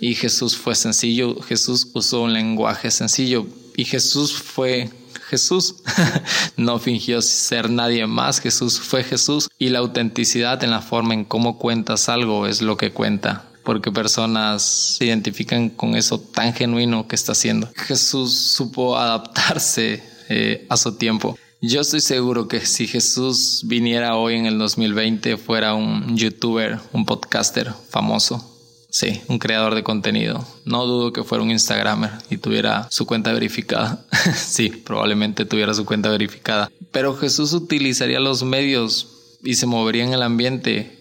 Y 0.00 0.14
Jesús 0.14 0.56
fue 0.56 0.74
sencillo, 0.74 1.40
Jesús 1.42 1.90
usó 1.94 2.22
un 2.22 2.32
lenguaje 2.32 2.90
sencillo 2.90 3.46
y 3.76 3.84
Jesús 3.84 4.32
fue 4.32 4.90
Jesús. 5.28 5.76
no 6.56 6.78
fingió 6.78 7.22
ser 7.22 7.70
nadie 7.70 8.06
más, 8.06 8.40
Jesús 8.40 8.80
fue 8.80 9.04
Jesús 9.04 9.48
y 9.58 9.68
la 9.68 9.80
autenticidad 9.80 10.62
en 10.64 10.70
la 10.70 10.82
forma 10.82 11.14
en 11.14 11.24
cómo 11.24 11.58
cuentas 11.58 12.08
algo 12.08 12.46
es 12.46 12.62
lo 12.62 12.76
que 12.76 12.92
cuenta 12.92 13.48
porque 13.64 13.92
personas 13.92 14.62
se 14.62 15.06
identifican 15.06 15.70
con 15.70 15.94
eso 15.94 16.18
tan 16.18 16.52
genuino 16.52 17.06
que 17.06 17.16
está 17.16 17.32
haciendo. 17.32 17.70
Jesús 17.76 18.34
supo 18.34 18.98
adaptarse 18.98 20.02
eh, 20.28 20.66
a 20.68 20.76
su 20.76 20.96
tiempo. 20.96 21.38
Yo 21.64 21.80
estoy 21.80 22.00
seguro 22.00 22.48
que 22.48 22.66
si 22.66 22.88
Jesús 22.88 23.62
viniera 23.66 24.16
hoy 24.16 24.34
en 24.34 24.46
el 24.46 24.58
2020 24.58 25.36
fuera 25.36 25.74
un 25.74 26.16
youtuber, 26.16 26.80
un 26.92 27.06
podcaster 27.06 27.72
famoso, 27.88 28.48
Sí, 28.90 29.22
un 29.28 29.38
creador 29.38 29.74
de 29.74 29.82
contenido. 29.82 30.46
No 30.66 30.84
dudo 30.84 31.14
que 31.14 31.24
fuera 31.24 31.42
un 31.42 31.50
Instagramer 31.50 32.10
y 32.28 32.36
tuviera 32.36 32.88
su 32.90 33.06
cuenta 33.06 33.32
verificada. 33.32 34.04
sí, 34.36 34.68
probablemente 34.68 35.46
tuviera 35.46 35.72
su 35.72 35.86
cuenta 35.86 36.10
verificada. 36.10 36.70
Pero 36.90 37.16
Jesús 37.16 37.54
utilizaría 37.54 38.20
los 38.20 38.42
medios 38.42 39.38
y 39.42 39.54
se 39.54 39.64
movería 39.64 40.04
en 40.04 40.12
el 40.12 40.22
ambiente 40.22 40.98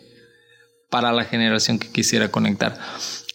para 0.89 1.11
la 1.11 1.25
generación 1.25 1.79
que 1.79 1.89
quisiera 1.89 2.31
conectar. 2.31 2.79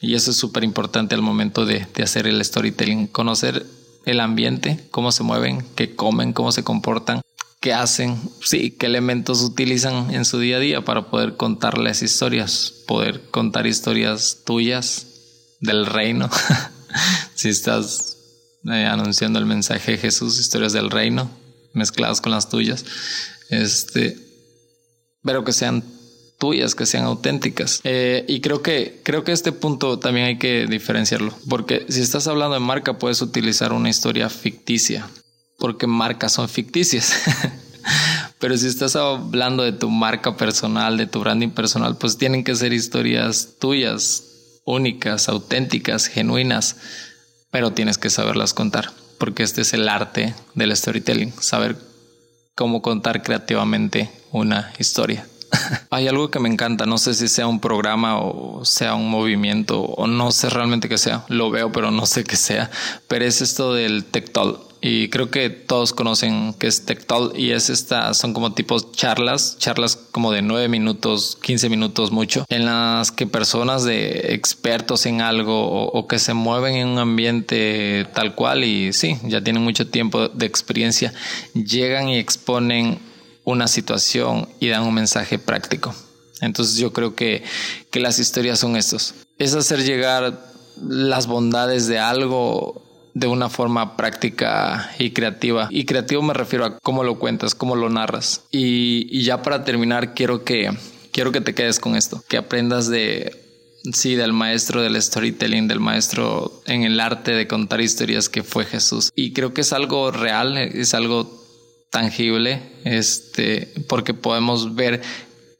Y 0.00 0.14
eso 0.14 0.30
es 0.30 0.38
súper 0.38 0.64
importante 0.64 1.14
al 1.14 1.22
momento 1.22 1.66
de, 1.66 1.86
de 1.94 2.02
hacer 2.02 2.26
el 2.26 2.42
storytelling. 2.42 3.08
Conocer 3.08 3.66
el 4.06 4.20
ambiente, 4.20 4.86
cómo 4.90 5.12
se 5.12 5.24
mueven, 5.24 5.66
qué 5.74 5.94
comen, 5.94 6.32
cómo 6.32 6.52
se 6.52 6.62
comportan, 6.62 7.20
qué 7.60 7.74
hacen, 7.74 8.16
sí, 8.40 8.70
qué 8.70 8.86
elementos 8.86 9.42
utilizan 9.42 10.14
en 10.14 10.24
su 10.24 10.38
día 10.38 10.56
a 10.56 10.60
día 10.60 10.84
para 10.84 11.10
poder 11.10 11.36
contarles 11.36 12.02
historias, 12.02 12.72
poder 12.86 13.28
contar 13.30 13.66
historias 13.66 14.42
tuyas 14.46 15.06
del 15.60 15.84
reino. 15.84 16.30
si 17.34 17.48
estás 17.48 18.16
eh, 18.72 18.86
anunciando 18.86 19.40
el 19.40 19.46
mensaje 19.46 19.92
de 19.92 19.98
Jesús, 19.98 20.38
historias 20.38 20.72
del 20.72 20.90
reino 20.90 21.28
mezcladas 21.72 22.20
con 22.20 22.32
las 22.32 22.48
tuyas, 22.48 22.84
este, 23.50 24.16
pero 25.22 25.44
que 25.44 25.52
sean 25.52 25.84
tuyas, 26.38 26.74
que 26.74 26.86
sean 26.86 27.04
auténticas. 27.04 27.80
Eh, 27.84 28.24
y 28.28 28.40
creo 28.40 28.62
que, 28.62 29.00
creo 29.02 29.24
que 29.24 29.32
este 29.32 29.52
punto 29.52 29.98
también 29.98 30.26
hay 30.26 30.38
que 30.38 30.66
diferenciarlo, 30.66 31.32
porque 31.48 31.86
si 31.88 32.00
estás 32.00 32.26
hablando 32.26 32.54
de 32.54 32.60
marca, 32.60 32.98
puedes 32.98 33.22
utilizar 33.22 33.72
una 33.72 33.88
historia 33.88 34.28
ficticia 34.28 35.08
porque 35.58 35.86
marcas 35.86 36.32
son 36.32 36.48
ficticias. 36.48 37.14
Pero 38.38 38.56
si 38.58 38.66
estás 38.66 38.96
hablando 38.96 39.62
de 39.62 39.72
tu 39.72 39.88
marca 39.90 40.36
personal, 40.36 40.96
de 40.96 41.06
tu 41.06 41.20
branding 41.20 41.50
personal, 41.50 41.96
pues 41.96 42.18
tienen 42.18 42.44
que 42.44 42.54
ser 42.54 42.72
historias 42.72 43.54
tuyas, 43.58 44.24
únicas, 44.64 45.28
auténticas, 45.28 46.06
genuinas, 46.06 46.76
pero 47.50 47.72
tienes 47.72 47.96
que 47.96 48.10
saberlas 48.10 48.52
contar, 48.52 48.90
porque 49.18 49.42
este 49.42 49.62
es 49.62 49.72
el 49.72 49.88
arte 49.88 50.34
del 50.54 50.76
storytelling, 50.76 51.32
saber 51.40 51.78
cómo 52.54 52.82
contar 52.82 53.22
creativamente 53.22 54.10
una 54.32 54.72
historia. 54.78 55.26
Hay 55.90 56.08
algo 56.08 56.30
que 56.30 56.40
me 56.40 56.48
encanta, 56.48 56.86
no 56.86 56.98
sé 56.98 57.14
si 57.14 57.28
sea 57.28 57.46
un 57.46 57.60
programa 57.60 58.18
o 58.18 58.64
sea 58.64 58.94
un 58.94 59.10
movimiento 59.10 59.80
o 59.80 60.06
no 60.06 60.32
sé 60.32 60.50
realmente 60.50 60.88
qué 60.88 60.98
sea, 60.98 61.24
lo 61.28 61.50
veo 61.50 61.72
pero 61.72 61.90
no 61.90 62.06
sé 62.06 62.24
qué 62.24 62.36
sea, 62.36 62.70
pero 63.08 63.24
es 63.24 63.40
esto 63.40 63.72
del 63.72 64.04
tech 64.04 64.26
y 64.80 65.08
creo 65.08 65.30
que 65.30 65.50
todos 65.50 65.92
conocen 65.92 66.54
que 66.54 66.66
es 66.66 66.84
Tectol 66.84 67.32
y 67.34 67.50
es 67.50 67.70
esta, 67.70 68.12
son 68.14 68.32
como 68.32 68.52
tipos 68.52 68.92
charlas, 68.92 69.56
charlas 69.58 69.96
como 69.96 70.30
de 70.30 70.42
9 70.42 70.68
minutos, 70.68 71.38
15 71.42 71.68
minutos 71.70 72.12
mucho, 72.12 72.44
en 72.48 72.66
las 72.66 73.10
que 73.10 73.26
personas 73.26 73.84
de 73.84 74.34
expertos 74.34 75.06
en 75.06 75.22
algo 75.22 75.88
o, 75.88 76.06
que 76.06 76.18
se 76.18 76.34
mueven 76.34 76.76
en 76.76 76.88
un 76.88 76.98
ambiente 76.98 78.06
tal 78.14 78.34
cual 78.34 78.64
y 78.64 78.92
sí, 78.92 79.18
ya 79.24 79.42
tienen 79.42 79.64
mucho 79.64 79.88
tiempo 79.88 80.28
de 80.28 80.46
experiencia, 80.46 81.12
llegan 81.54 82.08
y 82.08 82.18
exponen 82.18 83.00
una 83.46 83.68
situación 83.68 84.48
y 84.60 84.68
dan 84.68 84.82
un 84.82 84.92
mensaje 84.92 85.38
práctico. 85.38 85.94
Entonces 86.42 86.76
yo 86.76 86.92
creo 86.92 87.14
que, 87.14 87.42
que 87.90 88.00
las 88.00 88.18
historias 88.18 88.58
son 88.58 88.76
estos. 88.76 89.14
Es 89.38 89.54
hacer 89.54 89.82
llegar 89.82 90.38
las 90.82 91.26
bondades 91.26 91.86
de 91.86 91.98
algo 91.98 92.82
de 93.14 93.28
una 93.28 93.48
forma 93.48 93.96
práctica 93.96 94.90
y 94.98 95.12
creativa. 95.12 95.68
Y 95.70 95.86
creativo 95.86 96.20
me 96.22 96.34
refiero 96.34 96.66
a 96.66 96.78
cómo 96.80 97.04
lo 97.04 97.18
cuentas, 97.18 97.54
cómo 97.54 97.76
lo 97.76 97.88
narras. 97.88 98.42
Y, 98.50 99.22
ya 99.22 99.40
para 99.42 99.64
terminar, 99.64 100.12
quiero 100.12 100.44
que, 100.44 100.70
quiero 101.12 101.32
que 101.32 101.40
te 101.40 101.54
quedes 101.54 101.78
con 101.78 101.96
esto, 101.96 102.22
que 102.28 102.36
aprendas 102.36 102.88
de, 102.88 103.32
sí, 103.92 104.16
del 104.16 104.32
maestro 104.32 104.82
del 104.82 105.00
storytelling, 105.00 105.68
del 105.68 105.80
maestro 105.80 106.62
en 106.66 106.82
el 106.82 107.00
arte 107.00 107.30
de 107.32 107.46
contar 107.46 107.80
historias 107.80 108.28
que 108.28 108.42
fue 108.42 108.66
Jesús. 108.66 109.10
Y 109.14 109.32
creo 109.32 109.54
que 109.54 109.62
es 109.62 109.72
algo 109.72 110.10
real, 110.10 110.58
es 110.58 110.92
algo 110.92 111.45
tangible, 111.90 112.62
este, 112.84 113.72
porque 113.88 114.14
podemos 114.14 114.74
ver 114.74 115.02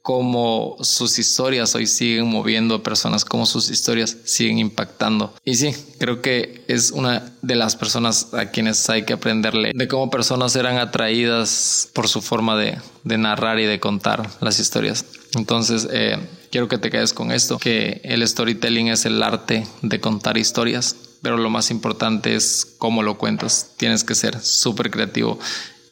cómo 0.07 0.77
sus 0.79 1.19
historias 1.19 1.75
hoy 1.75 1.85
siguen 1.85 2.27
moviendo 2.27 2.75
a 2.75 2.81
personas, 2.81 3.25
cómo 3.25 3.45
sus 3.45 3.69
historias 3.69 4.15
siguen 4.23 4.57
impactando. 4.57 5.33
Y 5.43 5.55
sí, 5.55 5.75
creo 5.99 6.21
que 6.21 6.63
es 6.69 6.91
una 6.91 7.33
de 7.41 7.55
las 7.55 7.75
personas 7.75 8.33
a 8.33 8.45
quienes 8.45 8.89
hay 8.89 9.03
que 9.03 9.11
aprenderle 9.11 9.73
de 9.75 9.87
cómo 9.89 10.09
personas 10.09 10.55
eran 10.55 10.77
atraídas 10.77 11.89
por 11.91 12.07
su 12.07 12.21
forma 12.21 12.55
de, 12.55 12.77
de 13.03 13.17
narrar 13.17 13.59
y 13.59 13.65
de 13.65 13.81
contar 13.81 14.29
las 14.39 14.61
historias. 14.61 15.03
Entonces, 15.35 15.85
eh, 15.91 16.17
quiero 16.51 16.69
que 16.69 16.77
te 16.77 16.89
quedes 16.89 17.11
con 17.11 17.33
esto, 17.33 17.57
que 17.57 17.99
el 18.05 18.25
storytelling 18.25 18.87
es 18.87 19.05
el 19.05 19.21
arte 19.21 19.67
de 19.81 19.99
contar 19.99 20.37
historias, 20.37 20.95
pero 21.21 21.35
lo 21.35 21.49
más 21.49 21.69
importante 21.69 22.33
es 22.33 22.75
cómo 22.77 23.03
lo 23.03 23.17
cuentas. 23.17 23.73
Tienes 23.75 24.05
que 24.05 24.15
ser 24.15 24.39
súper 24.39 24.89
creativo 24.89 25.37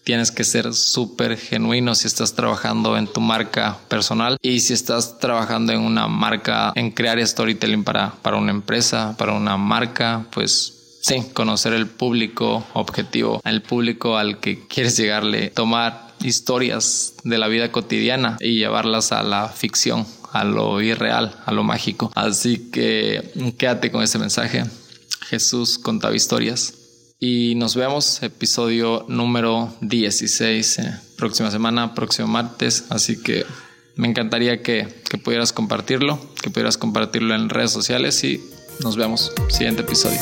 tienes 0.05 0.31
que 0.31 0.45
ser 0.45 0.73
súper 0.73 1.35
genuino 1.35 1.95
si 1.95 2.07
estás 2.07 2.33
trabajando 2.33 2.95
en 2.95 3.07
tu 3.07 3.19
marca 3.19 3.77
personal 3.89 4.37
y 4.41 4.61
si 4.61 4.71
estás 4.73 5.17
trabajando 5.19 5.73
en 5.73 5.81
una 5.81 6.07
marca, 6.07 6.71
en 6.75 6.91
crear 6.91 7.25
storytelling 7.25 7.83
para, 7.83 8.13
para 8.21 8.37
una 8.37 8.51
empresa, 8.51 9.15
para 9.17 9.33
una 9.33 9.57
marca, 9.57 10.25
pues 10.31 10.71
Sí, 11.05 11.21
conocer 11.35 11.73
el 11.73 11.85
público 11.85 12.65
objetivo, 12.73 13.39
el 13.45 13.61
público 13.61 14.17
al 14.17 14.39
que 14.39 14.65
quieres 14.67 14.97
llegarle, 14.97 15.51
tomar 15.51 16.15
historias 16.23 17.13
de 17.23 17.37
la 17.37 17.47
vida 17.47 17.71
cotidiana 17.71 18.37
y 18.39 18.57
llevarlas 18.57 19.11
a 19.11 19.21
la 19.21 19.47
ficción, 19.49 20.07
a 20.33 20.43
lo 20.43 20.81
irreal, 20.81 21.35
a 21.45 21.51
lo 21.51 21.63
mágico. 21.63 22.11
Así 22.15 22.71
que 22.71 23.31
quédate 23.55 23.91
con 23.91 24.01
ese 24.01 24.17
mensaje. 24.17 24.63
Jesús 25.29 25.77
contaba 25.77 26.15
historias. 26.15 26.73
Y 27.19 27.55
nos 27.55 27.75
vemos, 27.75 28.21
episodio 28.23 29.05
número 29.07 29.73
16, 29.81 30.79
eh, 30.79 30.99
próxima 31.17 31.49
semana, 31.49 31.95
próximo 31.95 32.27
martes. 32.27 32.85
Así 32.89 33.21
que 33.21 33.45
me 33.95 34.07
encantaría 34.07 34.61
que, 34.61 34.87
que 35.09 35.17
pudieras 35.17 35.53
compartirlo, 35.53 36.19
que 36.41 36.49
pudieras 36.49 36.77
compartirlo 36.77 37.33
en 37.33 37.49
redes 37.49 37.71
sociales 37.71 38.21
y 38.23 38.41
nos 38.83 38.97
vemos. 38.97 39.31
Siguiente 39.49 39.83
episodio. 39.83 40.19